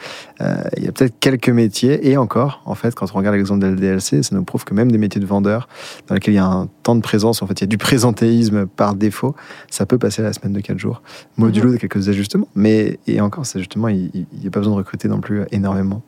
[0.40, 3.61] Euh, il y a peut-être quelques métiers, et encore, en fait, quand on regarde l'exemple
[3.61, 5.68] de LDLC, ça nous prouve que même des métiers de vendeurs,
[6.06, 7.78] dans lesquels il y a un temps de présence, en fait, il y a du
[7.78, 9.35] présentéisme par défaut,
[9.70, 11.02] ça peut passer à la semaine de 4 jours,
[11.37, 11.74] modulo mhm.
[11.74, 12.48] de quelques ajustements.
[12.54, 16.02] Mais, et encore, c'est justement, il n'y a pas besoin de recruter non plus énormément.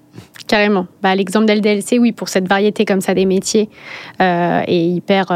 [0.46, 0.86] Carrément.
[1.02, 3.68] Bah, L'exemple d'LDLC, oui, pour cette variété comme ça des métiers,
[4.20, 5.26] euh, est hyper...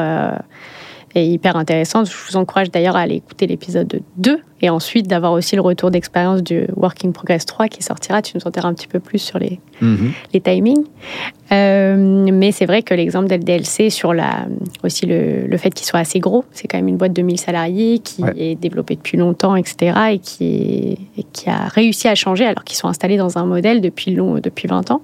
[1.17, 2.11] Est hyper intéressante.
[2.11, 5.91] Je vous encourage d'ailleurs à aller écouter l'épisode 2 et ensuite d'avoir aussi le retour
[5.91, 8.21] d'expérience du Working Progress 3 qui sortira.
[8.21, 10.13] Tu nous en diras un petit peu plus sur les, mhm.
[10.35, 10.85] les timings.
[11.53, 11.97] Euh,
[12.31, 14.47] mais c'est vrai que l'exemple d'LDLC sur la,
[14.85, 17.41] aussi le, le fait qu'il soit assez gros, c'est quand même une boîte de 1000
[17.41, 19.99] salariés qui est développée depuis longtemps, etc.
[20.13, 23.81] et qui, et qui a réussi à changer alors qu'ils sont installés dans un modèle
[23.81, 25.01] depuis, long, depuis 20 ans.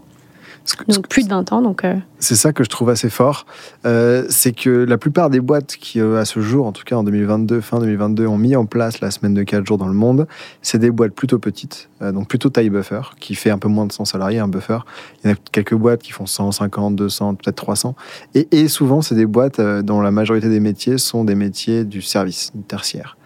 [0.88, 1.62] Donc plus de 20 ans.
[1.62, 1.96] Donc, euh.
[2.18, 3.46] C'est ça que je trouve assez fort.
[3.84, 6.96] Euh, c'est que la plupart des boîtes qui, euh, à ce jour, en tout cas
[6.96, 9.94] en 2022, fin 2022, ont mis en place la semaine de 4 jours dans le
[9.94, 10.26] monde,
[10.60, 13.92] c'est des boîtes plutôt petites, donc plutôt taille buffer, qui fait un peu moins de
[13.92, 14.78] 100 salariés, un buffer.
[15.22, 17.94] Il y en a quelques boîtes qui font 150, 200, peut-être 300.
[18.34, 22.02] Et, et souvent, c'est des boîtes dont la majorité des métiers sont des métiers du
[22.02, 23.16] service, du tertiaire.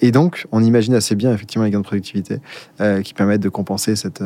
[0.00, 2.38] et donc, on imagine assez bien effectivement les gains de productivité
[3.04, 4.22] qui permettent de compenser cette,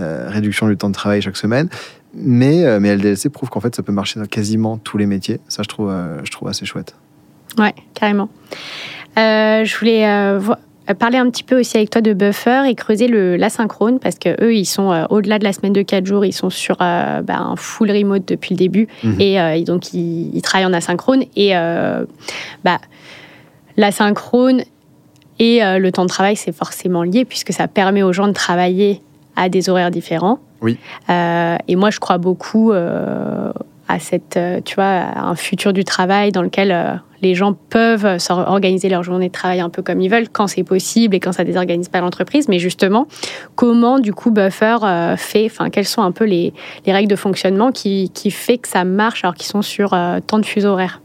[0.00, 1.68] euh, réduction du temps de travail chaque semaine.
[2.14, 5.38] Mais, euh, mais LDLC prouve qu'en fait, ça peut marcher dans quasiment tous les métiers.
[5.48, 6.94] Ça, je trouve, euh, je trouve assez chouette.
[7.58, 8.30] Ouais, carrément.
[9.16, 10.06] je voulais
[10.98, 14.54] parler un petit peu aussi avec toi de buffer et creuser l'asynchrone parce que eux
[14.54, 17.90] ils sont au-delà de la semaine de 4 jours ils sont sur bah, un full
[17.90, 19.20] remote depuis le début mhm.
[19.20, 21.52] et donc ils, travaillent en asynchrone et
[22.64, 22.78] bah,
[23.76, 24.62] l'asynchrone
[25.38, 29.02] et le temps de travail c'est forcément lié puisque ça permet aux gens de travailler
[29.36, 30.38] à des horaires différents.
[30.60, 30.78] Oui.
[31.10, 33.52] Euh, et moi, je crois beaucoup euh,
[33.88, 38.88] à cette, euh, tu vois, un futur du travail dans lequel les gens peuvent organiser
[38.88, 41.44] leur journée de travail un peu comme ils veulent, quand c'est possible et quand ça
[41.44, 42.48] désorganise pas l'entreprise.
[42.48, 43.06] Mais justement,
[43.54, 44.78] comment du coup Buffer
[45.16, 46.52] fait, enfin, quelles sont un peu les,
[46.86, 50.38] les règles de fonctionnement qui, qui fait que ça marche alors qu'ils sont sur tant
[50.38, 51.01] de fuseaux horaires?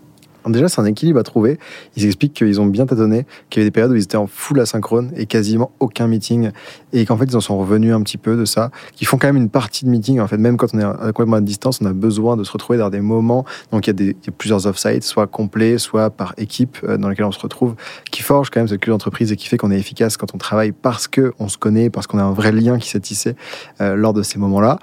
[0.47, 1.59] Déjà, c'est un équilibre à trouver.
[1.95, 4.27] Ils expliquent qu'ils ont bien tâtonné, qu'il y avait des périodes où ils étaient en
[4.27, 6.51] full asynchrone et quasiment aucun meeting.
[6.93, 8.71] Et qu'en fait, ils en sont revenus un petit peu de ça.
[8.93, 10.19] Qu'ils font quand même une partie de meeting.
[10.19, 12.79] En fait, même quand on est complètement à distance, on a besoin de se retrouver
[12.79, 13.45] dans des moments.
[13.71, 17.31] Donc, il y a, plusieurs off-sites, soit complets, soit par équipe, euh, dans lesquels on
[17.31, 17.75] se retrouve,
[18.11, 20.37] qui forgent quand même cette culture d'entreprise et qui fait qu'on est efficace quand on
[20.37, 23.35] travaille parce qu'on se connaît, parce qu'on a un vrai lien qui s'est tissé
[23.81, 24.79] euh, lors de ces moments-là.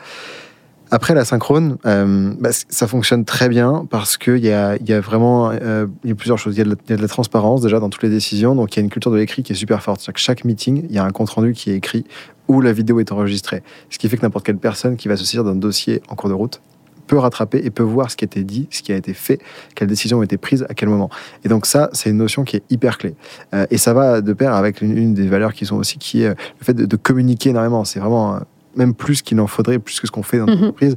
[0.95, 5.01] Après, la synchrone, euh, bah, ça fonctionne très bien parce qu'il y a, y a
[5.01, 6.57] vraiment euh, y a plusieurs choses.
[6.57, 8.85] Il y, a de la transparence déjà dans toutes les décisions, donc il y a
[8.85, 10.09] une culture de l'écrit qui est super forte.
[10.15, 12.05] Chaque meeting, il y a un compte-rendu qui est écrit
[12.47, 13.65] où la vidéo est enregistrée.
[13.91, 16.29] Ce qui fait que n'importe quelle personne qui va se saisir d'un dossier en cours
[16.29, 16.61] de route
[17.09, 19.41] peut rattraper et peut voir ce qui a été dit, ce qui a été fait,
[19.75, 21.11] quelles décisions ont été prises, à quel moment.
[21.45, 23.17] Et donc ça, c'est une notion qui est hyper clé.
[23.53, 26.29] Euh, et ça va de pair avec une, des valeurs qui sont aussi, qui est
[26.29, 27.85] le fait de, de communiquer énormément.
[27.85, 28.39] C'est vraiment
[28.77, 30.93] même plus qu'il en faudrait, plus que ce qu'on fait dans l'entreprise.
[30.93, 30.97] Mhm.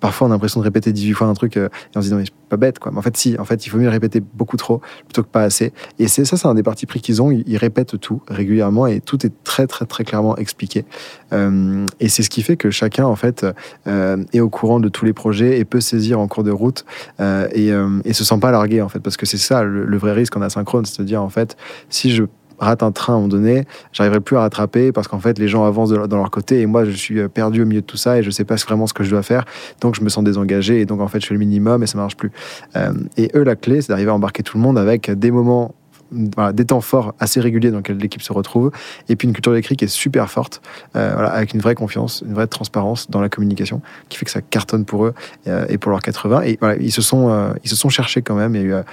[0.00, 2.18] parfois on a l'impression de répéter 18 fois un truc et on se dit non
[2.18, 2.92] mais c'est pas bête quoi.
[2.92, 5.28] Mais en fait si, en fait il vaut mieux le répéter beaucoup trop plutôt que
[5.28, 5.72] pas assez.
[5.98, 7.30] Et c'est ça, c'est un des partis pris qu'ils ont.
[7.30, 10.84] Ils, répètent tout régulièrement et tout est très très très clairement expliqué.
[11.32, 13.44] et c'est ce qui fait que chacun en fait
[13.86, 16.84] est au courant de tous les projets et peut saisir en cours de route
[17.20, 17.70] et,
[18.04, 20.36] et se sent pas largué en fait parce que c'est ça le, le, vrai risque
[20.36, 21.56] en asynchrone, c'est de dire en fait
[21.90, 22.24] si je
[22.58, 25.48] rate un train à un moment donné, j'arriverai plus à rattraper parce qu'en fait, les
[25.48, 27.96] gens avancent dans leur côté et moi, je suis euh, perdu au milieu de tout
[27.96, 29.44] ça et je sais pas vraiment ce que je dois faire.
[29.80, 31.98] Donc, je me sens désengagé et donc, en fait, je fais le minimum et ça
[31.98, 32.30] marche plus.
[32.76, 35.74] Euh, et eux, la clé, c'est d'arriver à embarquer tout le monde avec des moments
[36.10, 38.70] des temps forts assez réguliers dans lesquels l'équipe se retrouve,
[39.08, 40.60] et puis une culture d'écrit qui est super forte,
[40.96, 44.40] euh, avec une vraie confiance, une vraie transparence dans la communication, qui fait que ça
[44.40, 45.14] cartonne pour eux
[45.46, 46.42] euh, et pour leurs 80.
[46.44, 48.54] Et ils se sont, euh, ils se sont cherchés quand même.
[48.54, 48.84] Il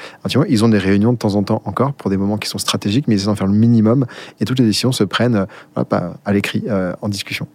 [0.49, 3.07] ils ont des réunions de temps en temps encore pour des moments qui sont stratégiques,
[3.07, 4.05] mais ils essaient d'en faire le minimum,
[4.39, 6.63] et toutes les décisions se prennent à l'écrit,
[7.01, 7.47] en discussion.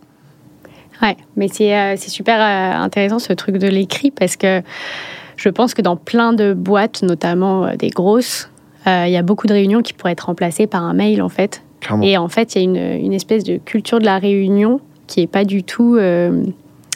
[1.03, 4.63] Ouais, mais c'est super intéressant ce truc de l'écrit parce que
[5.37, 8.50] je pense que dans plein de boîtes, notamment des grosses,
[8.87, 11.29] euh, il y a beaucoup de réunions qui pourraient être remplacées par un mail, en
[11.29, 11.63] fait.
[12.03, 15.21] Et en fait, il y a une, une, espèce de culture de la réunion qui
[15.21, 16.45] n'est pas du tout euh,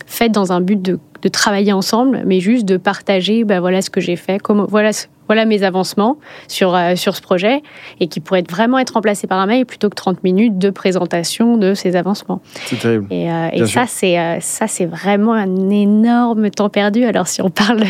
[0.07, 3.88] faite dans un but de, de, travailler ensemble, mais juste de partager, ben voilà ce
[3.88, 4.90] que j'ai fait, comment, voilà,
[5.27, 6.18] voilà mes avancements
[6.49, 7.62] sur, euh, sur ce projet,
[7.99, 11.57] et qui pourrait vraiment être remplacé par un mail plutôt que 30 minutes de présentation
[11.57, 12.42] de ces avancements.
[12.66, 13.07] C'est terrible.
[13.11, 17.05] Et, et ça, c'est, ça, c'est vraiment un énorme temps perdu.
[17.05, 17.85] Alors, si on parle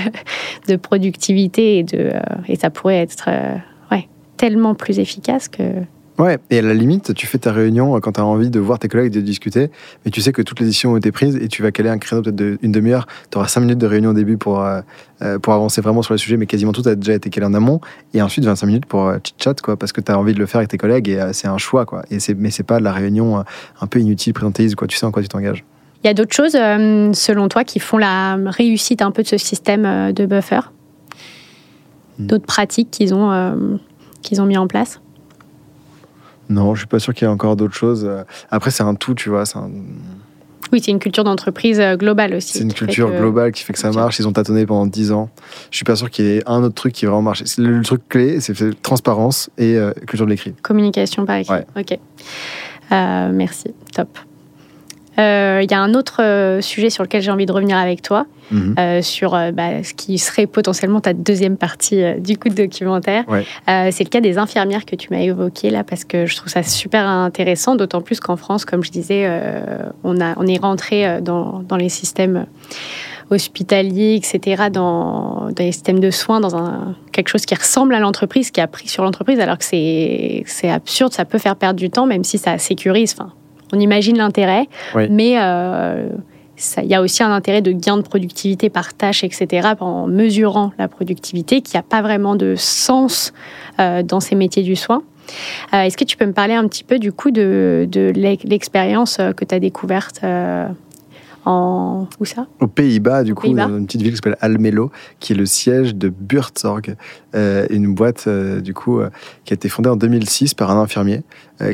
[0.69, 2.13] de productivité, et, de,
[2.49, 3.29] et ça pourrait être
[4.37, 5.63] tellement plus efficace que.
[6.17, 8.79] Ouais, et à la limite, tu fais ta réunion quand tu as envie de voir
[8.79, 9.71] tes collègues et de discuter,
[10.05, 11.99] mais tu sais que toutes les décisions ont été prises et tu vas caler un
[11.99, 13.09] créneau peut-être d'une demi-heure.
[13.33, 14.81] Tu auras cinq minutes de réunion au début pour, euh,
[15.23, 17.55] euh, pour avancer vraiment sur le sujet, mais quasiment tout a déjà été calé en
[17.55, 17.81] amont.
[18.13, 20.47] Et ensuite, 25 minutes pour euh, chit-chat, quoi, parce que tu as envie de le
[20.47, 22.05] faire avec tes collègues et c'est un choix, quoi.
[22.13, 23.43] Et mais c'est pas de la réunion
[23.81, 24.87] un peu inutile, présentéiste, quoi.
[24.87, 25.65] Tu sais en quoi tu t'engages.
[26.05, 29.39] Il y a d'autres choses, selon toi, qui font la réussite un peu de ce
[29.39, 30.61] système de buffer?
[32.19, 32.27] Hmm.
[32.27, 33.81] D'autres pratiques qu'ils ont
[34.25, 35.01] qu'ils ont mis en place
[36.49, 38.11] Non, je suis pas sûr qu'il y ait encore d'autres choses.
[38.51, 39.45] Après, c'est un tout, tu vois.
[40.73, 42.59] Oui, c'est une culture d'entreprise euh, globale aussi.
[42.59, 44.19] C'est une culture globale qui fait que ça marche.
[44.19, 45.31] Ils ont tâtonné pendant 10 ans.
[45.71, 47.45] Je suis pas sûr qu'il y ait un autre truc qui vraiment marché.
[47.59, 50.53] Le, truc clé, c'est transparence et euh, culture de l'écrit.
[50.63, 51.61] Communication par écrit.
[51.77, 51.99] Ok.
[52.93, 53.73] Euh, merci.
[53.95, 54.19] Top.
[55.19, 58.27] Il y a un autre sujet sur lequel j'ai envie de revenir avec toi.
[58.51, 58.75] Mhm.
[58.79, 62.55] Euh, sur euh, bah, ce qui serait potentiellement ta deuxième partie euh, du coup de
[62.55, 63.25] documentaire.
[63.67, 66.63] c'est le cas des infirmières que tu m'as évoqué là, parce que je trouve ça
[66.63, 69.29] super intéressant, d'autant plus qu'en France, comme je disais,
[70.03, 72.47] on, a, on est rentré dans, dans les systèmes
[73.31, 77.99] hospitaliers, etc., dans, dans, les systèmes de soins, dans un, quelque chose qui ressemble à
[77.99, 81.91] l'entreprise, qui a pris sur l'entreprise, alors que c'est absurde, ça peut faire perdre du
[81.91, 83.15] temps, même si ça sécurise.
[83.19, 83.33] Enfin,
[83.75, 84.69] on imagine l'intérêt,
[85.11, 85.37] mais
[86.79, 90.73] il y a aussi un intérêt de gain de productivité par tâche, etc., en mesurant
[90.79, 93.33] la productivité, qui n'a pas vraiment de sens
[93.81, 95.03] euh, dans ces métiers du soin.
[95.73, 99.19] Euh, est-ce que tu peux me parler un petit peu du coup de, de l'expérience
[99.19, 100.21] euh, que tu as découverte
[101.47, 102.07] en...
[102.21, 102.47] Où ça?
[102.61, 105.95] Aux Pays-Bas, du coup, dans une petite ville qui s'appelle Almelo, qui est le siège
[105.95, 106.83] de Buurtzorg,
[107.35, 109.01] une boîte, du coup,
[109.45, 111.23] qui a été fondée en 2006 par un infirmier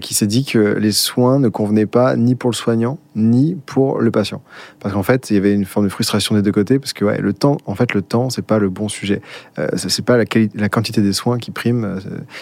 [0.01, 4.01] qui s'est dit que les soins ne convenaient pas ni pour le soignant, ni pour
[4.01, 4.43] le patient.
[4.79, 7.05] Parce qu'en fait, il y avait une forme de frustration des deux côtés, parce que
[7.05, 9.21] ouais, le temps, en fait, le temps, c'est pas le bon sujet.
[9.59, 12.01] Euh, c'est pas la, la, quantité des soins qui prime, euh,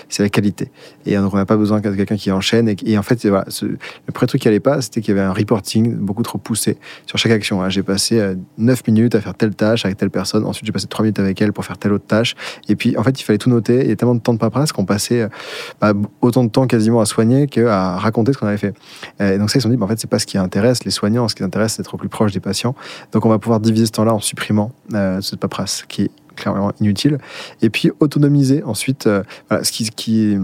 [0.09, 0.71] c'est la qualité.
[1.07, 2.69] Et donc, on n'a pas besoin de quelqu'un qui enchaîne.
[2.85, 5.33] Et, en fait, voilà, le premier truc qui allait pas, c'était qu'il y avait un
[5.33, 7.63] reporting beaucoup trop poussé sur chaque action.
[7.63, 7.69] Hein.
[7.69, 10.87] J'ai passé 9 euh, minutes à faire telle tâche avec telle personne, ensuite j'ai passé
[10.87, 12.35] 3 minutes avec elle pour faire telle autre tâche.
[12.69, 13.83] Et puis, en fait, il fallait tout noter.
[13.83, 15.29] Il y a tellement de temps de paperasse qu'on passait
[15.81, 18.75] bah, autant de temps quasiment à soigner qu'à raconter ce qu'on avait fait.
[19.21, 20.40] Et donc ça, ils se sont dit, bah, en fait, c'est pas ce qui est
[20.40, 22.75] intéressant les soignants, ce qui intéresse, c'est d'être plus proche des patients.
[23.12, 26.73] Donc on va pouvoir diviser ce temps-là en supprimant euh, cette paperasse qui est clairement
[26.81, 27.18] inutile.
[27.62, 29.23] Et puis autonomiser ensuite euh,
[29.62, 30.38] ce qui, qui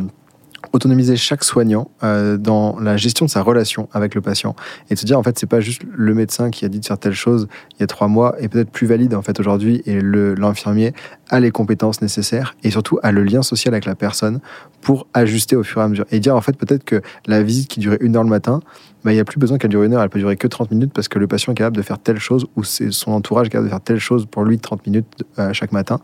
[0.73, 4.55] autonomiser chaque soignant euh, dans la gestion de sa relation avec le patient
[4.91, 6.87] et de se dire en fait c'est pas juste le médecin qui a dit de
[6.87, 9.83] faire telle chose il y a trois mois et peut-être plus valide en fait aujourd'hui
[9.87, 10.93] et l'infirmier
[11.31, 14.41] a les compétences nécessaires et surtout a le lien social avec la personne
[14.81, 17.69] pour ajuster au fur et à mesure et dire en fait peut-être que la visite
[17.69, 18.61] qui durait une heure le matin
[19.05, 20.71] bah, il n'y a plus besoin qu'elle dure une heure, elle peut durer que 30
[20.71, 23.51] minutes parce que le patient est capable de faire telle chose ou son entourage est
[23.51, 25.07] capable de faire telle chose pour lui 30 minutes
[25.39, 26.01] euh, chaque matin.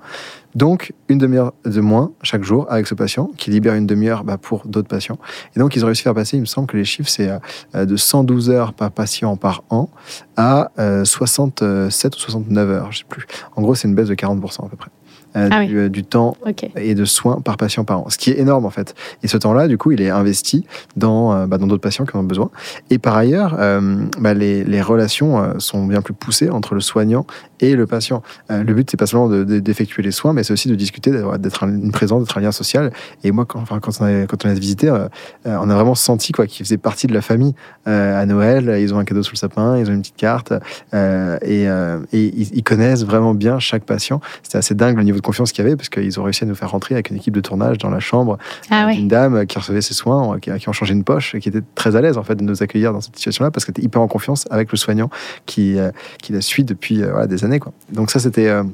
[0.54, 4.36] Donc, une demi-heure de moins chaque jour avec ce patient qui libère une demi-heure bah,
[4.36, 5.18] pour d'autres patients.
[5.54, 7.30] Et donc, ils ont réussi à faire passer, il me semble que les chiffres, c'est
[7.74, 9.90] euh, de 112 heures par patient par an
[10.36, 10.70] à
[11.04, 13.26] 67 euh, ou 69 heures, je sais plus.
[13.56, 14.90] En gros, c'est une baisse de 40% à peu près.
[15.34, 16.36] Ah du, du temps
[16.76, 18.94] et de soins par patient par an, ce qui est énorme en fait.
[19.22, 20.66] Et ce temps-là, du coup, il est investi
[20.96, 22.50] dans euh, bah, dans d'autres patients qui en ont besoin.
[22.90, 26.80] Et par ailleurs, euh, bah, les, les relations euh, sont bien plus poussées entre le
[26.80, 27.26] soignant
[27.60, 28.22] et le patient.
[28.50, 30.74] Euh, le but, c'est pas seulement de- de- d'effectuer les soins, mais c'est aussi de
[30.74, 32.90] discuter, d'être un- une présence, d'être un lien social.
[33.22, 35.08] Et moi, quand, enfin, quand on a, quand on a visité, euh,
[35.46, 37.54] euh, on a vraiment senti quoi, qu'ils faisaient partie de la famille.
[37.86, 40.52] Euh, à Noël, ils ont un cadeau sous le sapin, ils ont une petite carte,
[40.94, 44.20] euh, et, euh, et ils, ils connaissent vraiment bien chaque patient.
[44.42, 46.46] C'était assez dingue le niveau de confiance qu'il y avait, parce qu'ils ont réussi à
[46.46, 48.38] nous faire rentrer avec une équipe de tournage dans la chambre
[48.70, 51.48] Ah d'une dame qui recevait ses soins, qui, qui ont changé une poche, et qui
[51.48, 53.84] était très à l'aise en fait de nous accueillir dans cette situation-là, parce qu'elle était
[53.84, 55.10] hyper en confiance avec le soignant
[55.46, 55.90] qui, euh,
[56.22, 57.60] qui la suit depuis euh, voilà, des années.
[57.60, 57.72] Quoi.
[57.92, 58.64] Donc ça, c'était euh,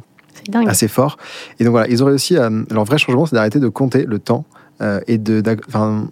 [0.66, 1.18] assez fort.
[1.58, 2.50] Et donc voilà, ils ont réussi à...
[2.70, 4.44] Leur vrai changement, c'est d'arrêter de compter le temps.
[4.80, 5.42] euh, et de,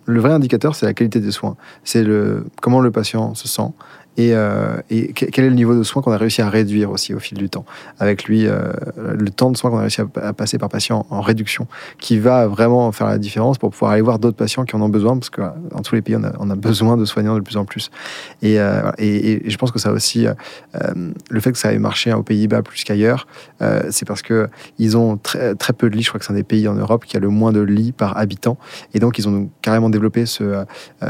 [0.06, 1.56] le vrai indicateur, c'est la qualité des soins.
[1.84, 3.72] C'est le, comment le patient se sent
[4.16, 4.76] et, euh,
[5.14, 7.48] quel est le niveau de soins qu'on a réussi à réduire aussi au fil du
[7.48, 7.64] temps?
[7.98, 11.20] Avec lui, euh, le temps de soins qu'on a réussi à, passer par patient en
[11.20, 11.66] réduction,
[11.98, 14.88] qui va vraiment faire la différence pour pouvoir aller voir d'autres patients qui en ont
[14.88, 17.56] besoin, parce que voilà, dans tous les pays, on a, besoin de soignants de plus
[17.56, 17.90] en plus.
[18.42, 20.34] Et, euh, je pense que ça aussi, euh,
[20.76, 23.26] euh, le fait que ça ait marché aux Pays-Bas plus qu'ailleurs,
[23.62, 24.48] euh, c'est parce que
[24.78, 26.02] ils ont très, très peu de lits.
[26.02, 27.92] Je crois que c'est un des pays en Europe qui a le moins de lits
[27.92, 28.58] par habitant.
[28.92, 30.64] Et donc, ils ont carrément développé ce, euh,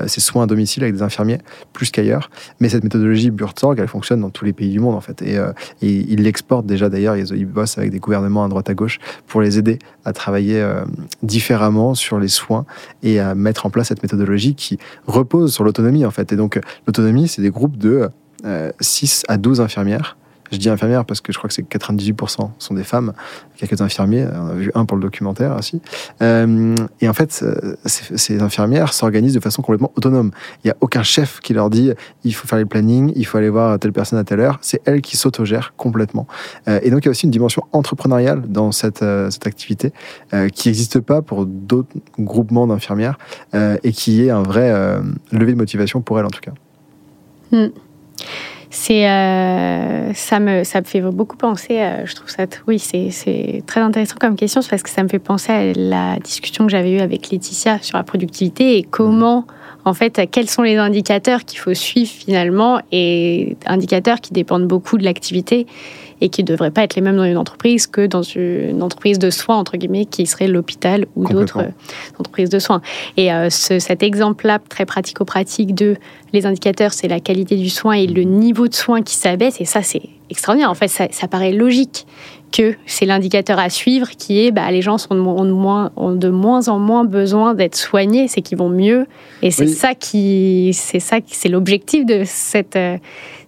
[0.07, 1.39] ces soins à domicile avec des infirmiers
[1.73, 2.31] plus qu'ailleurs.
[2.61, 5.21] Mais cette méthodologie Burtorg, elle fonctionne dans tous les pays du monde, en fait.
[5.23, 7.17] Et, euh, et ils l'exportent déjà, d'ailleurs.
[7.17, 10.85] Ils, bossent avec des gouvernements à droite à gauche pour les aider à travailler euh,
[11.23, 12.65] différemment sur les soins
[13.03, 16.33] et à mettre en place cette méthodologie qui repose sur l'autonomie, en fait.
[16.33, 18.09] Et donc, l'autonomie, c'est des groupes de
[18.45, 20.17] euh, 6 à 12 infirmières.
[20.51, 23.13] Je dis infirmières parce que je crois que c'est 98% sont des femmes,
[23.57, 25.81] quelques infirmiers, on a vu un pour le documentaire aussi.
[26.23, 30.33] Euh, et en fait, euh, ces, infirmières s'organisent de façon complètement autonome.
[30.63, 31.93] Il n'y a aucun chef qui leur dit
[32.25, 34.59] il faut faire les plannings, il faut aller voir telle personne à telle heure.
[34.61, 36.27] C'est elles qui s'autogèrent complètement.
[36.69, 39.03] Euh, et donc il y a aussi une dimension entrepreneuriale dans cette,
[39.45, 39.93] activité
[40.55, 43.19] qui n'existe pas pour d'autres groupements d'infirmières
[43.53, 44.73] et qui est un vrai
[45.33, 46.53] levier de motivation pour elles en tout cas.
[48.77, 53.11] C'est, euh, ça, me, ça me fait beaucoup penser, euh, je trouve ça, oui, c'est,
[53.11, 56.73] c'est très intéressant comme question, parce que ça me fait penser à la discussion que
[56.73, 59.47] j'avais eue avec Laetitia sur la productivité et comment,
[59.85, 64.99] en fait, quels sont les indicateurs qu'il faut suivre finalement et indicateurs qui dépendent beaucoup
[64.99, 65.69] de l'activité
[66.21, 69.19] et qui ne devraient pas être les mêmes dans une entreprise que dans une entreprise
[69.19, 71.69] de soins, entre guillemets, qui serait l'hôpital ou d'autres euh,
[72.19, 72.81] entreprises de soins.
[73.17, 75.97] Et euh, ce- cet exemple-là, très pratico-pratique de
[76.33, 79.61] les indicateurs, c'est la qualité du soin et le niveau de soin qui s'abaisse.
[79.61, 80.71] Et ça, c'est extraordinaire.
[80.71, 82.07] En fait, ça, ça paraît logique
[82.57, 85.51] que c'est l'indicateur à suivre qui est bah, les gens sont de, mo- ont de
[85.51, 89.07] moins, ont de moins en moins besoin d'être soignés, c'est qu'ils vont mieux.
[89.43, 89.73] Et c'est Oui.
[89.73, 92.97] ça qui, c'est ça, qui- c'est l'objectif de cette, euh,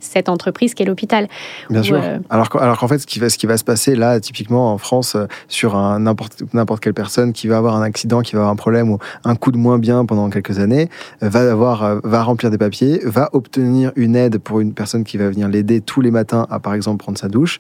[0.01, 1.29] cette entreprise qu'est l'hôpital.
[1.71, 1.97] Bien sûr.
[2.03, 4.19] euh, Alors, qu'en- alors qu'en fait, ce qui, va, ce qui va se passer là,
[4.19, 8.23] typiquement en France, euh, sur un- n'importe n'importe quelle personne qui va avoir un accident,
[8.23, 10.89] qui va avoir un problème ou un coup de moins bien pendant quelques années,
[11.23, 15.17] euh, va, avoir, va remplir des papiers, va obtenir une aide pour une personne qui
[15.17, 17.59] va venir l'aider tous les matins à, par exemple, prendre sa douche.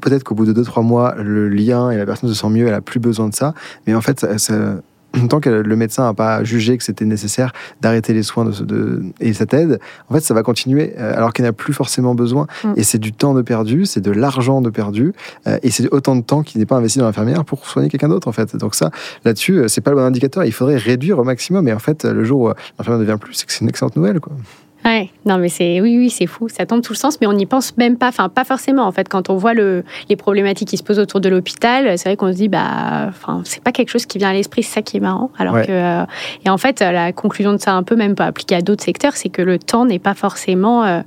[0.00, 2.74] Peut-être qu'au bout de 2-3 mois, le lien et la personne se sent mieux, elle
[2.74, 3.54] a plus besoin de ça.
[3.86, 4.80] Mais en fait, ça- ça-
[5.30, 8.64] tant que le médecin n'a pas jugé que c'était nécessaire d'arrêter les soins de, ce-
[8.64, 9.78] de- et cette aide,
[10.10, 12.46] en fait, ça va continuer euh, alors qu'elle n'a plus forcément besoin.
[12.64, 12.72] Mm.
[12.76, 15.12] Et c'est du temps de perdu, c'est de l'argent de perdu,
[15.46, 18.08] euh, et c'est autant de temps qui n'est pas investi dans l'infirmière pour soigner quelqu'un
[18.08, 18.56] d'autre, en fait.
[18.56, 18.90] Donc ça,
[19.24, 20.44] là-dessus, euh, c'est pas le bon indicateur.
[20.44, 21.66] Il faudrait réduire au maximum.
[21.68, 23.96] Et en fait, le jour où l'infirmière ne devient plus, c'est que c'est une excellente
[23.96, 24.32] nouvelle, quoi.
[24.86, 27.32] Ouais, non mais c'est oui oui c'est fou, ça tombe tout le sens, mais on
[27.32, 29.08] n'y pense même pas, enfin pas forcément en fait.
[29.08, 32.30] Quand on voit le, les problématiques qui se posent autour de l'hôpital, c'est vrai qu'on
[32.30, 34.96] se dit bah, enfin c'est pas quelque chose qui vient à l'esprit, c'est ça qui
[34.98, 35.30] est marrant.
[35.38, 35.66] Alors Ouais.
[35.66, 36.04] que euh,
[36.44, 39.16] et en fait la conclusion de ça un peu même pas appliquée à d'autres secteurs,
[39.16, 41.00] c'est que le temps n'est pas forcément euh,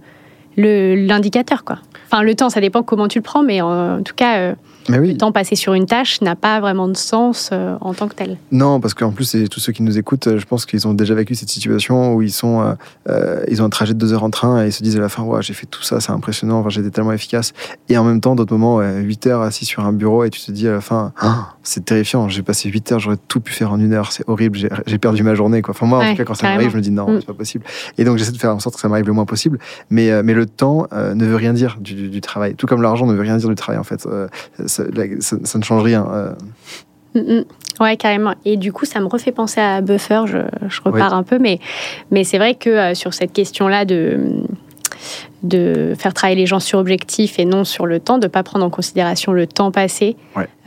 [0.57, 1.77] le l'indicateur quoi.
[2.11, 4.53] Enfin le temps, ça dépend comment tu le prends, mais en, en tout cas euh,
[4.89, 5.11] Mais oui.
[5.11, 8.15] le temps passé sur une tâche n'a pas vraiment de sens euh, en tant que
[8.15, 8.37] tel.
[8.51, 11.13] Non, parce qu'en plus, tous ceux qui nous écoutent, euh, je pense qu'ils ont déjà
[11.13, 12.75] vécu cette situation où ils sont,
[13.07, 15.01] euh, ils ont un trajet de deux heures en train et ils se disent à
[15.01, 17.53] la fin, ouais, j'ai fait tout ça, c'est impressionnant, enfin, j'étais tellement efficace.
[17.89, 20.41] Et en même temps, d'autres moments, ouais, 8 heures assis sur un bureau et tu
[20.41, 23.53] te dis à la fin, Ah, c'est terrifiant, j'ai passé 8 heures, j'aurais tout pu
[23.53, 24.57] faire en une heure, c'est horrible,
[24.87, 25.61] j'ai perdu ma journée.
[25.61, 25.73] Quoi.
[25.75, 27.19] Enfin, moi, en tout cas, quand ça m'arrive, je me dis non, Mm.
[27.19, 27.65] c'est pas possible.
[27.99, 29.59] Et donc, j'essaie de faire en sorte que ça m'arrive le moins possible.
[29.91, 32.55] Mais, mais le temps euh, ne veut rien dire du, du- du travail.
[32.55, 34.05] Tout comme l'argent ne veut rien dire du travail, en fait.
[34.05, 34.27] Euh,
[34.65, 36.05] ça, la- ça- ça ne change rien.
[36.11, 36.31] euh.
[37.15, 37.43] Mm, mm.
[37.81, 38.35] Ouais, carrément.
[38.45, 40.37] Et du coup, ça me refait penser à Buffer, je,
[40.67, 41.59] je repars un peu, mais,
[42.11, 44.19] mais c'est vrai que euh, sur cette question-là de,
[45.43, 48.43] de faire travailler les gens sur objectif et non sur le temps, de ne pas
[48.43, 50.15] prendre en considération le temps passé.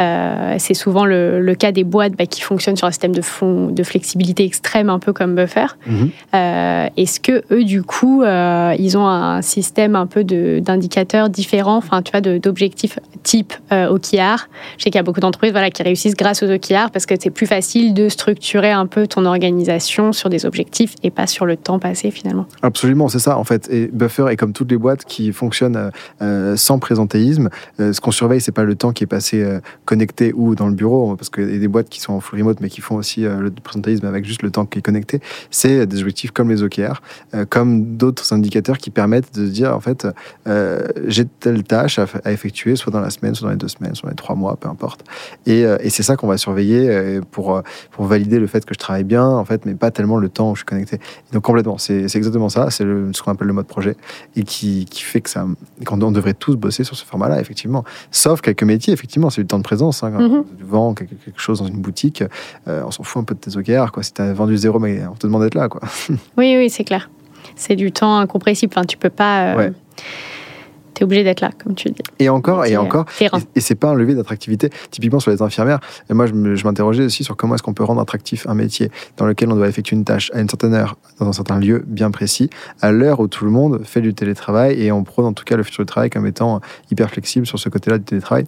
[0.01, 3.67] Euh, c'est souvent le, cas des boîtes bah, qui fonctionnent sur un système de, fond,
[3.67, 5.67] de flexibilité extrême, un peu comme Buffer.
[5.87, 6.11] Mhm.
[6.35, 11.77] Euh, est-ce que eux, du coup, euh, ils ont un système un peu d'indicateurs différents,
[11.77, 15.83] enfin, tu vois, d'objectifs type OKR Je sais qu'il y a beaucoup d'entreprises voilà, qui
[15.83, 20.13] réussissent grâce aux OKR parce que c'est plus facile de structurer un peu ton organisation
[20.13, 22.47] sur des objectifs et pas sur le temps passé finalement.
[22.63, 23.69] Absolument, c'est ça en fait.
[23.71, 25.91] Et Buffer est comme toutes les boîtes qui fonctionnent
[26.57, 27.49] sans présentéisme.
[27.79, 29.45] ce qu'on surveille, c'est pas le temps qui est passé
[29.85, 32.39] connecté ou dans le bureau, parce qu'il y a des boîtes qui sont en full
[32.39, 35.21] remote mais qui font aussi euh, le présentéisme avec juste le temps qui est connecté,
[35.51, 37.03] c'est des objectifs comme les OKR,
[37.35, 40.07] euh, comme d'autres indicateurs qui permettent de dire en fait
[40.47, 43.95] euh, j'ai telle tâche à, effectuer, soit dans la semaine, soit dans les deux semaines,
[43.95, 45.05] soit dans les trois mois, peu importe.
[45.47, 47.63] Et, et c'est ça qu'on va surveiller pour
[47.99, 50.55] valider le fait que je travaille bien, en fait, mais pas tellement le temps où
[50.55, 50.99] je suis connecté.
[51.33, 53.97] donc complètement, c'est exactement ça, c'est ce qu'on appelle le mode projet
[54.37, 55.47] et qui, qui fait que ça,
[55.85, 57.85] qu'on on devrait tous bosser sur ce format-là, effectivement.
[58.11, 60.03] Sauf quelques métiers, effectivement, c'est du temps de présence.
[60.03, 60.45] Hein, quand mhm.
[60.59, 62.25] tu vends quelque, chose dans une boutique,
[62.69, 63.93] euh, on s'en fout un peu de tes OKR.
[63.93, 64.03] Quoi.
[64.03, 65.69] Si tu as vendu zéro, mais on te demande d'être là.
[65.69, 65.81] Quoi.
[66.37, 67.11] oui, oui, c'est clair.
[67.57, 68.73] C'est du temps incompressible.
[68.75, 69.55] Enfin, tu peux pas.
[69.57, 69.71] Euh,
[70.95, 72.03] tu es obligé d'être là, comme tu dis.
[72.19, 73.07] Et encore, et encore.
[73.21, 74.71] Et, et c'est pas un levier d'attractivité.
[74.91, 75.81] Typiquement sur les infirmières,
[76.11, 79.27] et moi je m'interrogeais aussi sur comment est-ce qu'on peut rendre attractif un métier dans
[79.27, 82.11] lequel on doit effectuer une tâche à une certaine heure, dans un certain lieu bien
[82.11, 85.45] précis, à l'heure où tout le monde fait du télétravail et on prône en tout
[85.45, 88.47] cas le futur du travail comme étant hyper flexible sur ce côté-là du télétravail.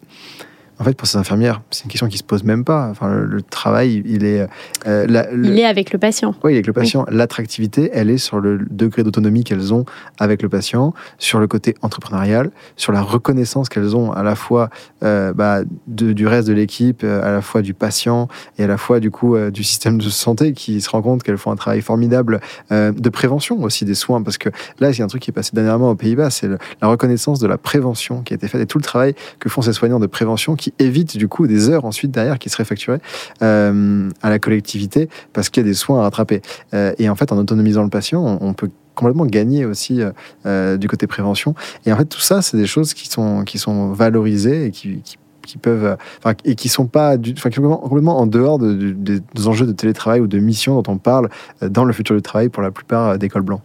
[0.80, 2.88] En fait, pour ces infirmières, c'est une question qui se pose même pas.
[2.90, 4.46] Enfin, le, travail, il est.
[4.86, 6.34] Euh, il est avec le patient.
[6.42, 7.06] Oui, avec le patient.
[7.08, 9.84] L'attractivité, elle est sur le degré d'autonomie qu'elles ont
[10.18, 14.68] avec le patient, sur le côté entrepreneurial, sur la reconnaissance qu'elles ont à la fois
[15.04, 18.76] euh, bah, du reste de l'équipe, euh, à la fois du patient et à la
[18.76, 21.82] fois du coup du système de santé qui se rend compte qu'elles font un travail
[21.82, 24.22] formidable de prévention aussi des soins.
[24.22, 24.48] Parce que
[24.80, 27.38] là, il y a un truc qui est passé dernièrement aux Pays-Bas, c'est la reconnaissance
[27.38, 30.00] de la prévention qui a été faite et tout le travail que font ces soignants
[30.00, 32.98] de prévention qui évite du coup des heures ensuite derrière qui seraient facturées
[33.42, 36.42] euh, à la collectivité parce qu'il y a des soins à rattraper.
[36.72, 40.00] Euh, et en fait, en autonomisant le patient, on, peut complètement gagner aussi
[40.46, 41.54] euh, du côté prévention.
[41.86, 45.02] Et en fait, tout ça, c'est des choses qui sont, qui sont valorisées et qui,
[45.42, 45.96] qui, peuvent,
[46.44, 50.38] et qui sont pas, du, enfin, complètement, en dehors des enjeux de télétravail ou de
[50.38, 51.28] mission dont on parle
[51.60, 53.62] dans le futur du travail pour la plupart des cols blancs.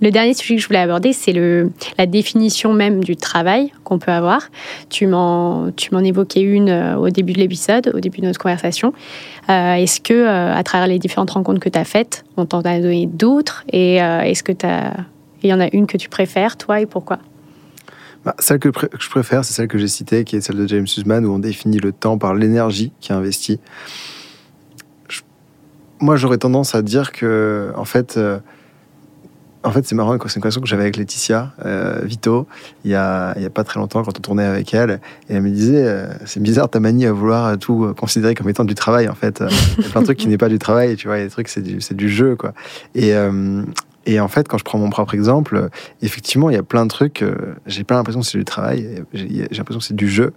[0.00, 4.12] Le dernier sujet que je voulais aborder, c'est la définition même du travail qu'on peut
[4.12, 4.48] avoir.
[4.90, 5.72] Tu m'en
[6.04, 8.92] évoquais une euh, au début de l'épisode, au début de notre conversation.
[9.50, 12.60] Euh, est-ce que, euh, à travers les différentes rencontres que tu as faites, on t'en
[12.60, 14.52] a donné d'autres Et est-ce que
[15.42, 17.18] il y en a une que tu préfères, toi, et pourquoi?
[18.24, 20.86] Bah, celle que, je préfère, c'est celle que j'ai citée, qui est celle de James
[20.86, 23.60] Sussman, où on définit le temps par l'énergie qui est investie.
[26.00, 28.18] Moi, j'aurais tendance à dire que, en fait,
[29.68, 32.46] en fait, c'est marrant, c'est une conversation que j'avais avec Laetitia euh, Vito
[32.84, 35.00] il y, a, pas très longtemps quand on tournait avec elle.
[35.28, 38.64] Et elle me disait euh, C'est bizarre ta manie à vouloir tout considérer comme étant
[38.64, 39.44] du travail, en fait.
[39.78, 41.18] Il y a plein de trucs qui n'est pas du travail, tu vois.
[41.18, 42.54] Il y a des trucs, c'est du, jeu, quoi.
[42.94, 43.62] Et, euh,
[44.06, 45.68] et en fait, quand je prends mon propre exemple,
[46.00, 47.22] effectivement, il y a plein de trucs.
[47.66, 50.32] j'ai pas l'impression que c'est du travail, j'ai l'impression que c'est du jeu.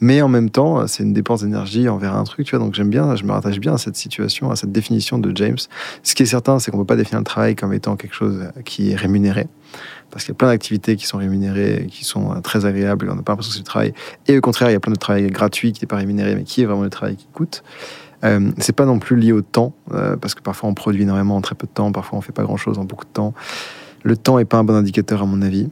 [0.00, 2.64] Mais en même temps, c'est une dépense d'énergie envers un truc, tu vois.
[2.64, 5.58] Donc j'aime bien, je me rattache bien à cette situation, à cette définition de James.
[6.02, 8.14] Ce qui est certain, c'est qu'on ne peut pas définir le travail comme étant quelque
[8.14, 9.46] chose qui est rémunéré.
[10.10, 13.14] Parce qu'il y a plein d'activités qui sont rémunérées, qui sont très agréables, et on
[13.14, 13.94] n'a pas l'impression que c'est du travail.
[14.26, 16.44] Et au contraire, il y a plein de travail gratuit qui n'est pas rémunéré, mais
[16.44, 17.62] qui est vraiment le travail qui coûte.
[18.24, 21.36] Euh, c'est pas non plus lié au temps, euh, parce que parfois on produit énormément
[21.36, 23.34] en très peu de temps, parfois on fait pas grand chose en beaucoup de temps.
[24.02, 25.68] Le temps est pas un bon indicateur à mon avis.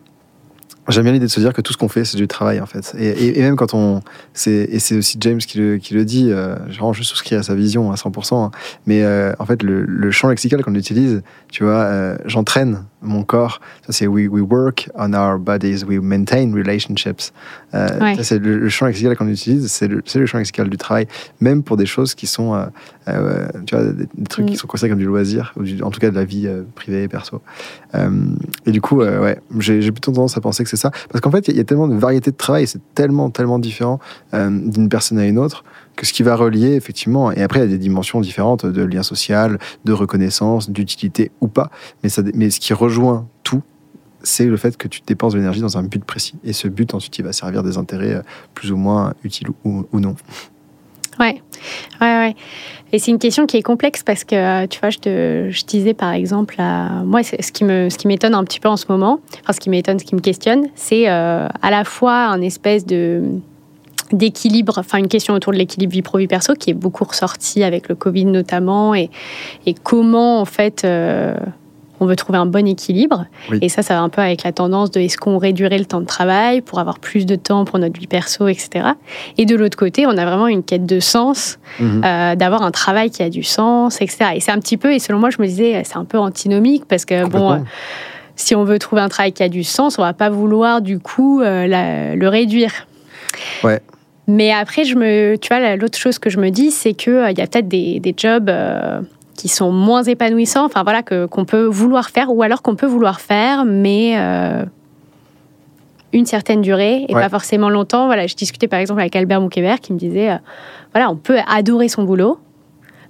[0.89, 2.67] J'aime bien l'idée de se dire que tout ce qu'on fait, c'est du travail, en
[2.67, 2.95] fait.
[2.99, 4.01] Et, même quand on.
[4.47, 7.55] Et c'est aussi James qui le, qui le dit, euh, genre, je souscris à sa
[7.55, 8.47] vision à 100%.
[8.47, 8.51] Hein.
[8.87, 11.23] mais euh, en fait, le, le champ lexical qu'on utilise,
[11.53, 13.61] tu vois, euh, j'entraîne mon corps.
[13.87, 17.33] Ça, c'est we, we, work on our bodies, we maintain relationships.
[17.75, 21.07] Euh, c'est le, champ lexical qu'on utilise, c'est le, le, champ lexical du travail,
[21.41, 22.67] même pour des choses qui sont, euh,
[23.09, 24.57] euh, tu vois, des, trucs qui mm.
[24.57, 27.41] sont considérés comme du loisir, ou en tout cas de la vie privée et perso.
[27.95, 30.91] et du coup, ouais, j'ai plutôt tendance à penser que c'est ça.
[31.11, 33.59] Parce qu'en fait, il y, y, a tellement de variétés de travail, c'est tellement, tellement
[33.59, 34.01] différent
[34.33, 35.65] d'une personne à une autre
[35.99, 38.83] que ce qui va relier, effectivement, et après, il y a des dimensions différentes de
[38.83, 41.73] lien social, de reconnaissance, d'utilité ou pas,
[42.03, 43.63] mais, ça, mais ce qui rejoint tout,
[44.23, 46.37] c'est le fait que tu dépenses de l'énergie dans un but précis.
[46.45, 48.23] Et ce but, ensuite, il va servir des intérêts euh,
[48.55, 50.15] plus ou moins utiles ou, non.
[51.19, 51.43] Ouais,
[52.01, 52.37] ouais, ouais.
[52.93, 55.65] Et c'est une question qui est complexe parce que, euh, tu vois, je, te, je
[55.65, 56.55] disais par exemple,
[57.05, 59.59] moi, ce qui, me, ce qui m'étonne un petit peu en ce moment, enfin, ce
[59.59, 63.41] qui m'étonne, ce qui me questionne, c'est euh, à la fois un espèce de
[64.13, 67.63] d'équilibre, enfin une question autour de l'équilibre vie pro vie perso qui est beaucoup ressortie
[67.63, 69.11] avec le Covid notamment et,
[69.67, 71.35] et comment en fait euh,
[72.01, 73.27] on veut trouver un bon équilibre.
[73.61, 76.01] Et ça, ça va un peu avec la tendance de est-ce qu'on réduirait le temps
[76.01, 78.91] de travail pour avoir plus de temps pour notre vie perso, etc.
[79.37, 82.03] Et de l'autre côté, on a vraiment une quête de sens, mhm.
[82.05, 84.27] euh, d'avoir un travail qui a du sens, etc.
[84.35, 86.85] Et c'est un petit peu, et selon moi, je me disais, c'est un peu antinomique
[86.87, 87.59] parce que, bon, euh,
[88.37, 91.01] si on veut trouver un travail qui a du sens, on va pas vouloir, du
[91.01, 92.87] coup, le réduire.
[93.65, 93.83] Ouais.
[94.29, 97.39] Mais après, je me, tu vois, l'autre chose que je me dis, c'est qu'il il
[97.39, 98.51] y a peut-être des, des jobs
[99.39, 102.89] qui sont moins épanouissants, enfin voilà, que, qu'on peut vouloir faire, ou alors qu'on peut
[102.89, 104.65] vouloir faire, mais euh,
[106.13, 108.07] une certaine durée et pas forcément longtemps.
[108.07, 110.37] Voilà, je discutais par exemple avec Albert Moukébert qui me disait, euh,
[110.93, 112.39] voilà, on peut adorer son boulot,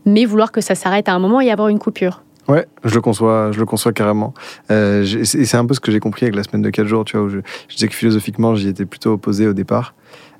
[0.05, 2.23] mais vouloir que ça s'arrête à un moment et avoir une coupure.
[2.47, 4.35] Ouais, je le conçois, je le conçois carrément.
[4.71, 7.07] Euh, et c'est un peu ce que j'ai compris avec la semaine de 4 jours,
[7.07, 7.39] tu vois, où je,
[7.69, 9.95] je disais que philosophiquement, j'y étais plutôt opposé au départ.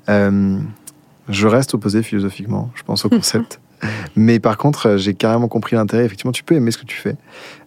[0.07, 3.59] Je reste opposé philosophiquement, je pense, au concept.
[4.15, 6.05] Mais par contre, euh, j'ai carrément compris l'intérêt.
[6.05, 7.15] Effectivement, tu peux aimer ce que tu fais,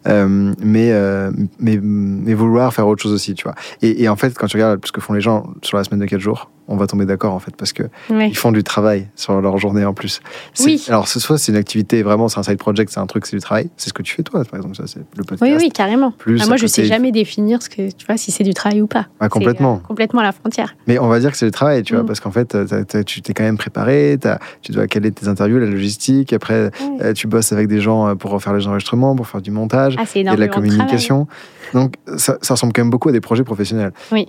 [0.07, 3.55] euh, mais, euh, mais, mais, vouloir faire autre chose aussi, tu vois.
[3.83, 6.01] Et, et, en fait, quand tu regardes ce que font les gens sur la semaine
[6.01, 9.09] de 4 jours, on va tomber d'accord en fait parce que ils font du travail
[9.17, 10.21] sur leur journée en plus.
[10.61, 10.85] Oui.
[10.89, 13.37] Alors ce soit c'est une activité vraiment, c'est un side project, c'est un truc, c'est
[13.37, 13.69] du travail.
[13.77, 15.43] C'est ce que tu fais toi, par exemple, ça c'est le podcast.
[15.43, 16.13] Oui, oui, carrément.
[16.13, 18.81] Plus ah, moi, je sais jamais définir ce que tu vois si c'est du travail
[18.81, 19.07] ou pas.
[19.21, 19.77] Ah, complètement.
[19.77, 20.75] Euh, complètement à la frontière.
[20.87, 22.07] Mais on va dire que c'est du travail, tu vois, mm.
[22.07, 22.57] parce qu'en fait,
[23.05, 24.19] tu t'es quand même préparé,
[24.63, 26.33] tu dois caler tes interviews, la logistique.
[26.33, 26.71] Après,
[27.15, 30.25] tu bosses avec des gens pour faire les enregistrements, pour faire du montage, ah, et
[30.25, 31.27] de la communication.
[31.75, 33.93] Donc ça, ça, ressemble quand même beaucoup à des projets professionnels.
[34.11, 34.27] Oui.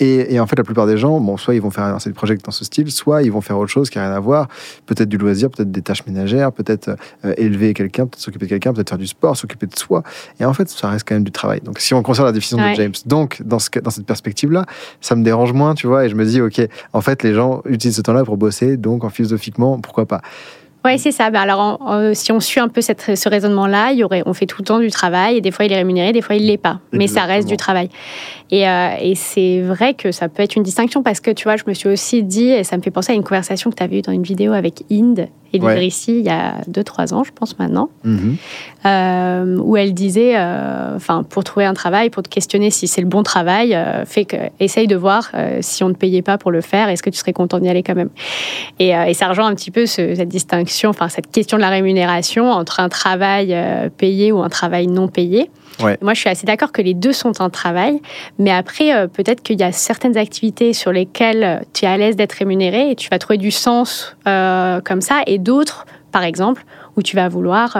[0.00, 2.50] Et, en fait, la plupart des gens, bon, soit ils vont faire un project dans
[2.50, 4.48] ce style, soit ils vont faire autre chose qui n'a rien à voir.
[4.86, 8.72] Peut-être du loisir, peut-être des tâches ménagères, peut-être euh, élever quelqu'un, peut-être s'occuper de quelqu'un,
[8.72, 10.02] peut-être faire du sport, s'occuper de soi.
[10.40, 11.60] Et en fait, ça reste quand même du travail.
[11.60, 14.66] Donc, si on conserve la définition de James, donc dans, ce, dans cette perspective-là,
[15.00, 16.06] ça me dérange moins, tu vois.
[16.06, 16.60] Et je me dis, ok,
[16.92, 20.22] en fait, les gens utilisent ce temps-là pour bosser, donc en philosophiquement, pourquoi pas
[20.84, 21.30] oui, c'est ça.
[21.30, 21.80] Ben alors,
[22.12, 24.66] si on suit un peu cette, ce raisonnement-là, il y aurait, on fait tout le
[24.66, 26.80] temps du travail et des fois il est rémunéré, des fois il l'est pas.
[26.92, 27.88] Mais ça reste du travail.
[28.50, 31.56] Et, euh, et c'est vrai que ça peut être une distinction parce que tu vois,
[31.56, 33.82] je me suis aussi dit, et ça me fait penser à une conversation que tu
[33.82, 35.86] avais eue dans une vidéo avec Inde et ouais.
[35.86, 38.36] ici il y a 2-3 ans, je pense maintenant, mhm.
[38.86, 40.98] euh, où elle disait, euh,
[41.30, 44.88] pour trouver un travail, pour te questionner si c'est le bon travail, fait que essaye
[44.88, 45.30] de voir
[45.60, 47.84] si on ne payait pas pour le faire, est-ce que tu serais content d'y aller
[47.84, 48.10] quand même?
[48.80, 52.50] Et, et, ça rejoint un petit peu cette distinction, enfin cette question de la rémunération
[52.50, 53.56] entre un travail
[53.96, 55.50] payé ou un travail non payé.
[55.78, 58.00] Moi, je suis assez d'accord que les deux sont un travail,
[58.38, 61.96] mais après, euh, peut-être qu'il y a certaines activités sur lesquelles euh, tu es à
[61.96, 66.22] l'aise d'être rémunéré et tu vas trouver du sens euh, comme ça, et d'autres, par
[66.22, 66.64] exemple,
[66.96, 67.76] où tu vas vouloir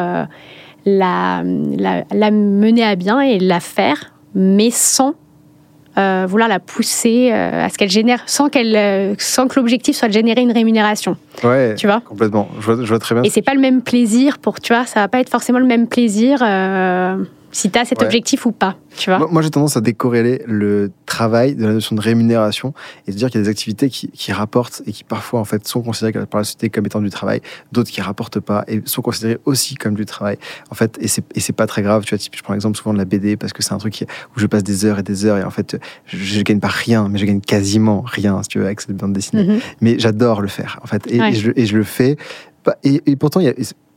[0.84, 5.14] la, la, mener à bien et la faire, mais sans
[5.96, 10.40] vouloir la pousser à ce qu'elle génère, sans, qu'elle, sans que l'objectif soit de générer
[10.40, 11.16] une rémunération.
[11.44, 12.00] Ouais, tu vois?
[12.00, 13.22] Complètement, je vois, je vois, très bien.
[13.22, 15.66] Et c'est pas le même plaisir pour, tu vois, ça va pas être forcément le
[15.66, 16.42] même plaisir
[17.54, 18.76] si tu as cet objectif ou pas.
[18.96, 22.74] Tu vois moi, j'ai tendance à décorréler le travail de la notion de rémunération
[23.06, 25.44] et de dire qu'il y a des activités qui, qui, rapportent et qui parfois en
[25.44, 27.40] fait sont considérées par la société comme étant du travail,
[27.70, 30.36] d'autres qui rapportent pas et sont considérées aussi comme du travail.
[30.70, 32.04] En fait, et c'est, pas très grave.
[32.04, 34.04] Tu vois, je prends l'exemple souvent de la BD parce que c'est un truc
[34.36, 36.68] où je passe des heures et des heures et en fait, je, je gagne pas
[36.68, 39.44] rien, mais je gagne quasiment rien, si tu veux, avec cette bande dessinée.
[39.44, 39.60] Mm-hmm.
[39.80, 42.16] Mais j'adore le faire, en fait, et, je, et je, le fais.
[42.82, 43.54] Et, et pourtant, il y a,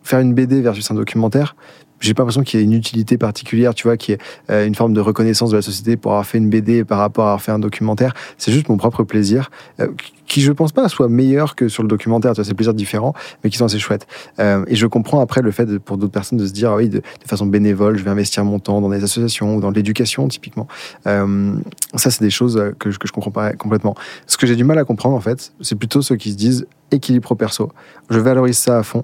[0.08, 1.56] faire une BD versus un documentaire,
[2.00, 4.76] j'ai pas l'impression qu'il y ait une utilité particulière, tu vois, qui est euh, une
[4.76, 7.42] forme de reconnaissance de la société pour avoir fait une BD par rapport à avoir
[7.42, 8.14] fait un documentaire.
[8.38, 9.88] C'est juste mon propre plaisir, euh,
[10.28, 12.34] qui je pense pas soit meilleur que sur le documentaire.
[12.34, 14.08] Tu vois, c'est plaisirs différents, mais qui sont assez chouettes.
[14.40, 16.90] Euh, et je comprends après le fait pour d'autres personnes de se dire, ah oui,
[16.90, 20.68] de, façon bénévole, je vais investir mon temps dans des associations ou dans l'éducation, typiquement.
[21.06, 23.96] ça, c'est des choses que, que je comprends pas complètement.
[24.28, 26.68] Ce que j'ai du mal à comprendre, en fait, c'est plutôt ceux qui se disent
[26.92, 27.70] équilibre pro-perso.
[28.10, 29.04] Je valorise ça à fond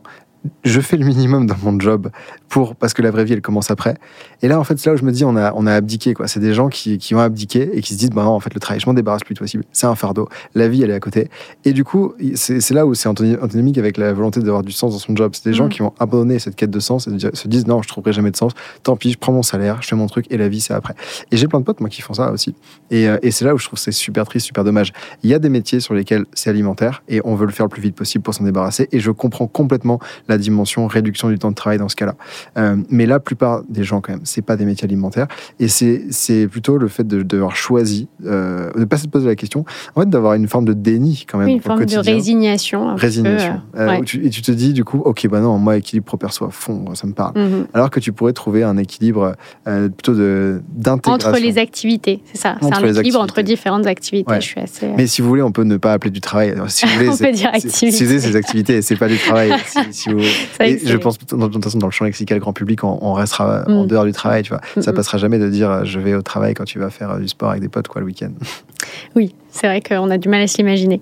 [0.63, 2.09] je fais le minimum dans mon job
[2.53, 3.95] pour parce que la vraie vie elle commence après.
[4.43, 6.13] Et là en fait c'est là où je me dis on a on a abdiqué
[6.13, 6.27] quoi.
[6.27, 8.53] C'est des gens qui, qui ont abdiqué et qui se disent bah non, en fait
[8.53, 9.63] le travail je m'en débarrasse plus possible.
[9.71, 10.29] C'est un fardeau.
[10.53, 11.29] La vie elle est à côté.
[11.65, 14.99] Et du coup c'est là où c'est antinomique avec la volonté d'avoir du sens dans
[14.99, 15.31] son job.
[15.33, 15.69] C'est des gens mm.
[15.69, 18.37] qui ont abandonné cette quête de sens et se disent non je trouverai jamais de
[18.37, 18.51] sens.
[18.83, 20.93] Tant pis je prends mon salaire, je fais mon truc et la vie c'est après.
[21.31, 22.53] Et j'ai plein de potes moi qui font ça aussi.
[22.91, 24.93] Et, euh, et c'est là où je trouve c'est super triste, super dommage.
[25.23, 27.71] Il y a des métiers sur lesquels c'est alimentaire et on veut le faire le
[27.71, 28.89] plus vite possible pour s'en débarrasser.
[28.91, 32.15] Et je comprends complètement la dimension réduction du temps de travail dans ce cas-là.
[32.57, 35.27] Euh, mais la plupart des gens, quand même, c'est pas des métiers alimentaires.
[35.59, 39.65] Et c'est plutôt le fait d'avoir choisi, euh, de ne pas se poser la question,
[39.95, 41.47] en fait, d'avoir une forme de déni, quand même.
[41.47, 42.95] une forme de résignation.
[42.95, 43.61] résignation.
[43.75, 46.93] Euh, et tu te dis, du coup, ok, bah non, moi, équilibre pro-perso à fond,
[46.95, 47.37] ça me parle.
[47.37, 47.67] Mhm.
[47.73, 49.35] Alors que tu pourrais trouver un équilibre
[49.65, 51.29] plutôt d'intégration.
[51.29, 52.55] Entre les activités, c'est ça.
[52.61, 54.35] C'est un équilibre entre différentes activités.
[54.35, 54.87] Je suis assez...
[54.97, 56.55] Mais si vous voulez, on peut ne pas appeler du travail.
[56.67, 57.91] Si vous voulez, on peut dire activité.
[57.91, 59.51] Si, vous voulez, ces activités, c'est pas du travail.
[59.91, 60.19] si, vous
[60.61, 63.83] Et je pense, de toute façon, dans le champ lexical grand public, on, restera en
[63.83, 63.87] mm.
[63.87, 64.61] dehors du travail, tu vois.
[64.81, 67.51] Ça passera jamais de dire je vais au travail quand tu vas faire du sport
[67.51, 68.31] avec des potes, quoi, le week-end.
[69.15, 71.01] Oui, c'est vrai qu'on a du mal à s'imaginer.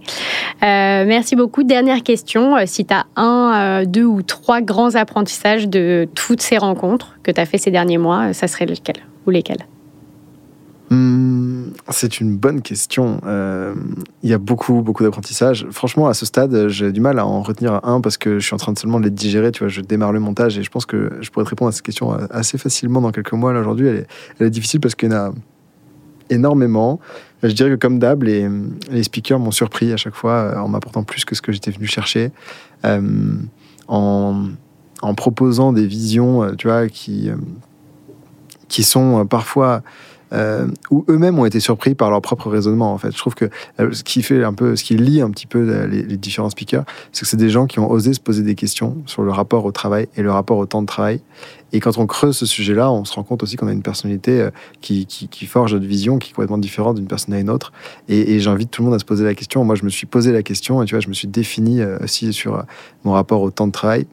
[0.64, 1.64] Euh, merci beaucoup.
[1.64, 2.58] Dernière question.
[2.58, 7.18] Euh, si tu as un, euh, deux ou trois grands apprentissages de toutes ces rencontres
[7.24, 9.66] que tu as fait ces derniers mois, ça serait lequel ou lesquels?
[10.90, 11.51] Hmm,
[11.90, 13.22] c'est une bonne question.
[14.24, 15.68] Il y a beaucoup, beaucoup d'apprentissages.
[15.72, 18.54] Franchement, à ce stade, j'ai du mal à en retenir un parce que je suis
[18.54, 19.52] en train de seulement de les digérer.
[19.52, 21.72] Tu vois, je démarre le montage et je pense que je pourrais te répondre à
[21.72, 23.52] cette question assez facilement dans quelques mois.
[23.52, 24.06] aujourd'hui, elle,
[24.40, 25.34] est difficile parce qu'il y en a
[26.32, 27.00] énormément.
[27.44, 28.48] Je dirais que comme d'hab, les,
[28.90, 31.72] les, speakers m'ont surpris à chaque fois euh, en m'apportant plus que ce que j'étais
[31.72, 32.32] venu chercher,
[32.86, 33.34] euh,
[33.88, 34.50] en,
[35.02, 37.30] en, proposant des visions, euh, tu vois, qui,
[38.68, 39.82] qui sont parfois
[40.34, 42.94] euh, où eux-mêmes ont été surpris par leur propre raisonnement.
[42.94, 45.30] En fait, je trouve que euh, ce qui fait un peu, ce qui lie un
[45.30, 48.20] petit peu euh, les, différents speakers, c'est que c'est des gens qui ont osé se
[48.20, 51.22] poser des questions sur le rapport au travail et le rapport au temps de travail.
[51.74, 54.50] Et quand on creuse ce sujet-là, on se rend compte aussi qu'on a une personnalité
[54.82, 55.08] qui,
[55.48, 57.72] forge notre vision, qui est complètement différente d'une personne à une autre.
[58.10, 59.64] Et, et j'invite tout le monde à se poser la question.
[59.64, 62.34] Moi, je me suis posé la question et tu vois, je me suis défini aussi
[62.34, 62.66] sur
[63.06, 64.06] mon rapport au temps de travail.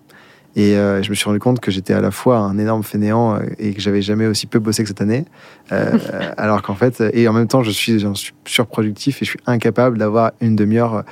[0.56, 3.36] Et euh, je me suis rendu compte que j'étais à la fois un énorme fainéant
[3.36, 5.24] euh, et que j'avais jamais aussi peu bossé que cette année.
[5.72, 5.98] Euh,
[6.36, 8.04] alors qu'en fait, et en même temps, je suis,
[8.44, 11.04] surproductif et je suis incapable d'avoir une demi-heure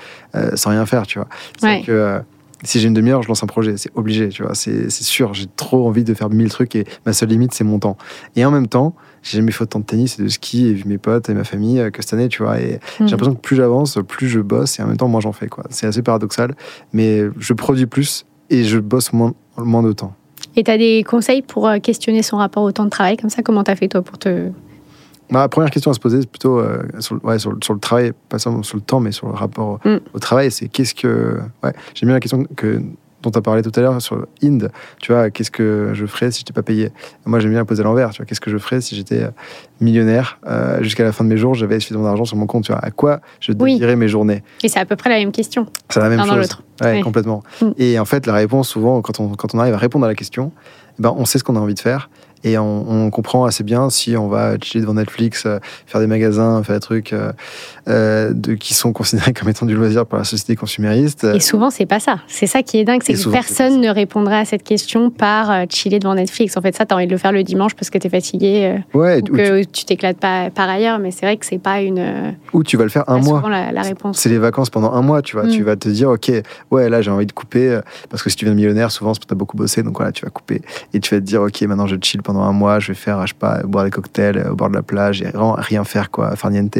[0.55, 1.29] sans rien faire, tu vois.
[1.59, 2.21] C'est que
[2.63, 4.55] si j'ai une demi-heure, je lance un projet, c'est obligé, tu vois.
[4.55, 7.79] C'est sûr, j'ai trop envie de faire mille trucs et ma seule limite, c'est mon
[7.79, 7.97] temps.
[8.35, 10.85] Et en même temps, j'ai jamais fait autant de tennis et de ski et vu
[10.87, 12.59] mes potes et ma famille que cette année, tu vois.
[12.59, 13.09] Et j'ai mm.
[13.09, 15.65] l'impression que plus j'avance, plus je bosse et en même temps, moi, j'en fais, quoi.
[15.71, 16.55] C'est assez paradoxal,
[16.93, 20.15] mais je produis plus et je bosse moins, moins de temps.
[20.57, 23.31] Et tu as des conseils pour euh, questionner son rapport au temps de travail comme
[23.31, 24.51] ça Comment tu as fait toi pour te...
[25.29, 28.13] Ma première question à se poser, c'est plutôt euh, sur, ouais, sur, sur, le travail,
[28.29, 29.97] pas seulement sur le temps, mais sur le rapport mm.
[30.15, 30.53] au travail.
[30.53, 31.41] C'est qu'est-ce que.
[31.65, 32.81] Ouais, J'aime bien la question que
[33.27, 34.71] dont tu as parlé tout à l'heure sur Inde,
[35.01, 36.91] tu vois, qu'est-ce que je ferais si je n'étais pas payé?
[37.25, 39.31] Moi, j'aime bien poser l'envers, tu vois, qu'est-ce que je ferais si j'étais euh,
[39.81, 42.73] millionnaire euh, jusqu'à la fin de mes jours, j'avais suffisamment d'argent sur mon compte, tu
[42.73, 44.43] vois, à quoi je dédierais mes journées?
[44.63, 45.67] Et c'est à peu près la même question.
[45.89, 46.57] C'est la même chose.
[46.81, 47.43] Ouais, complètement.
[47.61, 47.71] Mm.
[47.79, 50.15] Et en fait, la réponse, souvent, quand on, quand on arrive à répondre à la
[50.15, 50.53] question,
[50.99, 52.09] eh ben, on sait ce qu'on a envie de faire
[52.47, 56.63] et on, comprend assez bien si on va chiller devant Netflix, euh, faire des magasins,
[56.63, 57.33] faire des trucs euh,
[57.89, 61.25] euh, de, qui sont considérés comme étant du loisir par la société consumériste.
[61.25, 62.19] Et souvent, c'est pas ça.
[62.27, 65.99] C'est ça qui est dingue, c'est que personne ne répondrait à cette question par chiller
[65.99, 66.57] devant Netflix.
[66.57, 68.11] En fait, ça, tu as envie de le faire le dimanche parce que tu es
[68.11, 71.81] fatigué ouais, ou que tu t'éclates pas par ailleurs, mais c'est vrai que c'est pas
[71.81, 72.35] une.
[72.53, 73.43] Ou tu vas le faire un mois.
[73.49, 74.19] La, la réponse.
[74.19, 75.47] C'est les vacances pendant un mois, tu vois.
[75.47, 75.65] Tu mm.
[75.65, 76.33] vas te dire, ok,
[76.71, 77.81] ouais, là, j'ai envie de couper
[78.11, 79.83] parce que si tu viens de millionnaire, souvent, c'est parce que tu as beaucoup bossé,
[79.83, 80.63] donc voilà, tu vas couper
[80.93, 83.27] et tu vas te dire, ok, maintenant je chill pendant un mois, je vais faire
[83.27, 85.85] je sais pas, boire des cocktails euh, au bord de la plage et vraiment rien
[85.85, 86.79] faire, quoi, farniente.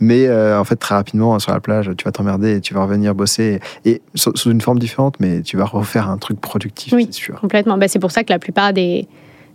[0.00, 2.82] Mais euh, en fait, très rapidement, sur la plage, tu vas t'emmerder et tu vas
[2.82, 3.60] revenir bosser.
[3.84, 7.40] Et, sous, une forme différente, mais tu vas refaire un truc productif, oui, c'est sûr.
[7.40, 7.78] Complètement.
[7.78, 9.08] Bah, c'est pour ça que la plupart des,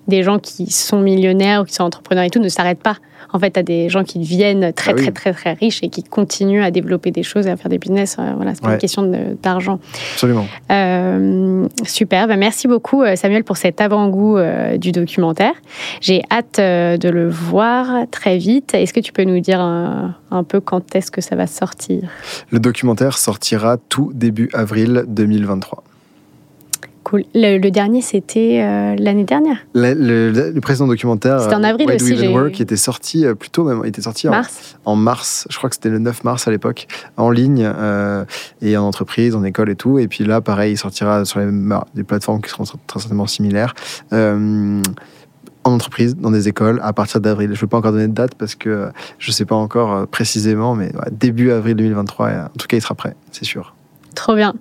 [0.08, 2.97] des gens qui sont millionnaires ou qui sont entrepreneurs et tout ne s'arrêtent pas.
[3.32, 6.04] En fait, as des gens qui deviennent très, ah très, très, très riches et qui
[6.04, 8.18] continuent à développer des choses et à faire des business.
[8.20, 9.80] Euh, voilà, c'est pas une question d'argent.
[10.14, 10.45] Absolument.
[10.72, 12.28] Euh, super.
[12.28, 14.38] Ben, merci beaucoup, euh, Samuel, pour cet avant-goût
[14.78, 15.54] du documentaire.
[16.01, 18.74] J'ai hâte de le voir très vite.
[18.74, 22.10] Est-ce que tu peux nous dire un, un peu quand est-ce que ça va sortir?
[22.51, 25.84] Le documentaire sortira tout début avril 2023.
[27.34, 29.58] Le, dernier, c'était euh, l'année dernière.
[29.74, 31.41] Le, précédent documentaire.
[31.41, 32.16] C'était en avril aussi.
[32.54, 34.78] qui était sorti euh, plutôt même, il était sorti mars.
[34.86, 35.47] En, mars.
[35.49, 36.88] Je crois que c'était le 9 mars à l'époque,
[37.18, 38.26] en ligne euh,
[38.62, 39.99] et en entreprise, en école et tout.
[39.99, 43.28] Et puis là, pareil, il sortira sur les, bah, des plateformes qui seront très certainement
[43.28, 43.74] similaires.
[44.12, 44.82] en
[45.72, 47.49] entreprise, dans des écoles, à partir d'avril.
[47.49, 50.08] Je ne peux pas encore donner de date parce que je ne sais pas encore
[50.08, 53.74] précisément, mais début avril 2023, en tout cas, il sera prêt, c'est sûr.
[54.16, 54.53] Trop bien.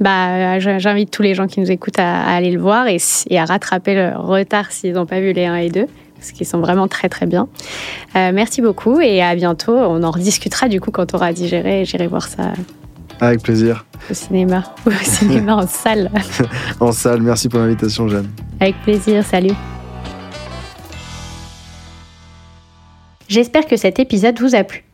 [0.00, 2.98] Bah, j'invite tous les gens qui nous écoutent à, aller le voir et,
[3.36, 5.86] à rattraper le retard s'ils n'ont pas vu les 1 et 2
[6.16, 7.48] parce qu'ils sont vraiment très très bien.
[8.14, 9.76] Euh, merci beaucoup et à bientôt.
[9.76, 11.84] On en rediscutera du coup quand on aura digéré.
[11.84, 12.52] J'irai voir ça.
[13.20, 13.84] Avec plaisir.
[14.08, 14.62] Au cinéma.
[14.86, 16.10] Au cinéma en salle.
[16.80, 17.22] en salle.
[17.22, 18.28] Merci pour l'invitation, Jeanne.
[18.60, 19.24] Avec plaisir.
[19.24, 19.54] Salut.
[23.26, 24.84] J'espère que cet épisode vous a plu.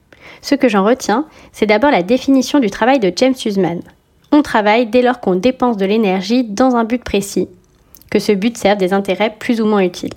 [0.40, 3.80] Ce que j'en retiens, c'est d'abord la définition du travail de James Huseman.
[4.30, 7.48] On travaille dès lors qu'on dépense de l'énergie dans un but précis,
[8.10, 10.14] que ce but serve des intérêts plus ou moins utiles.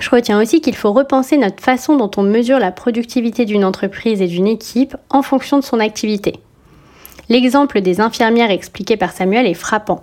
[0.00, 4.22] Je retiens aussi qu'il faut repenser notre façon dont on mesure la productivité d'une entreprise
[4.22, 6.34] et d'une équipe en fonction de son activité.
[7.28, 10.00] L'exemple des infirmières expliqué par Samuel est frappant.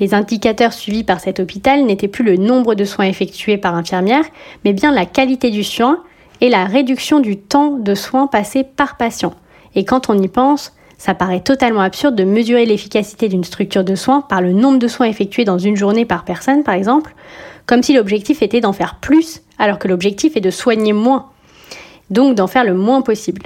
[0.00, 4.24] Les indicateurs suivis par cet hôpital n'étaient plus le nombre de soins effectués par infirmière,
[4.64, 6.02] mais bien la qualité du soin
[6.40, 9.34] et la réduction du temps de soins passés par patient.
[9.74, 10.72] Et quand on y pense,
[11.04, 14.86] Ça paraît totalement absurde de mesurer l'efficacité d'une structure de soins par le nombre de
[14.86, 17.16] soins effectués dans une journée par personne, par exemple,
[17.66, 21.26] comme si l'objectif était d'en faire plus, alors que l'objectif est de soigner moins,
[22.10, 23.42] donc d'en faire le moins possible.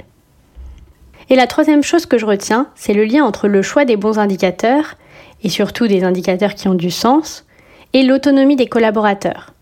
[1.31, 4.19] Et la troisième chose que je retiens, c'est le lien entre le choix des bons
[4.19, 4.93] indicateurs,
[5.41, 7.43] et surtout des indicateurs qui ont du sens,
[7.93, 9.55] et l'autonomie des collaborateurs.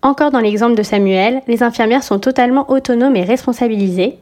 [0.00, 4.16] Encore dans l'exemple de Samuel, les infirmières sont totalement autonomes et responsabilisées,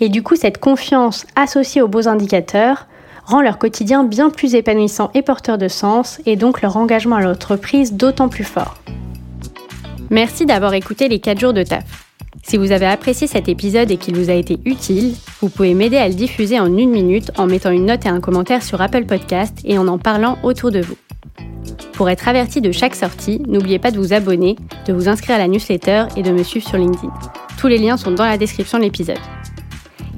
[0.00, 2.86] et du coup, cette confiance associée aux beaux indicateurs
[3.24, 7.20] rend leur quotidien bien plus épanouissant et porteur de sens, et donc leur engagement à
[7.20, 8.76] l'entreprise d'autant plus fort.
[10.10, 12.06] Merci d'avoir écouté les 4 jours de taf.
[12.44, 15.96] Si vous avez apprécié cet épisode et qu'il vous a été utile, vous pouvez m'aider
[15.96, 19.04] à le diffuser en une minute en mettant une note et un commentaire sur Apple
[19.04, 20.96] Podcast et en en parlant autour de vous.
[21.94, 24.54] Pour être averti de chaque sortie, n'oubliez pas de vous abonner,
[24.86, 27.12] de vous inscrire à la newsletter et de me suivre sur LinkedIn.
[27.58, 29.18] Tous les liens sont dans la description de l'épisode.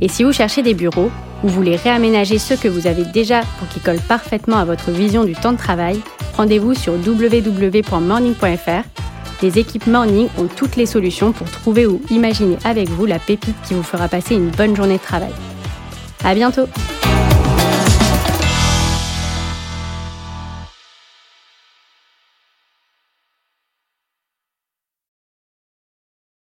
[0.01, 1.11] Et si vous cherchez des bureaux
[1.43, 5.25] ou voulez réaménager ceux que vous avez déjà pour qu'ils collent parfaitement à votre vision
[5.25, 6.01] du temps de travail,
[6.37, 8.89] rendez-vous sur www.morning.fr.
[9.43, 13.57] Les équipes Morning ont toutes les solutions pour trouver ou imaginer avec vous la pépite
[13.67, 15.33] qui vous fera passer une bonne journée de travail.
[16.25, 16.67] À bientôt!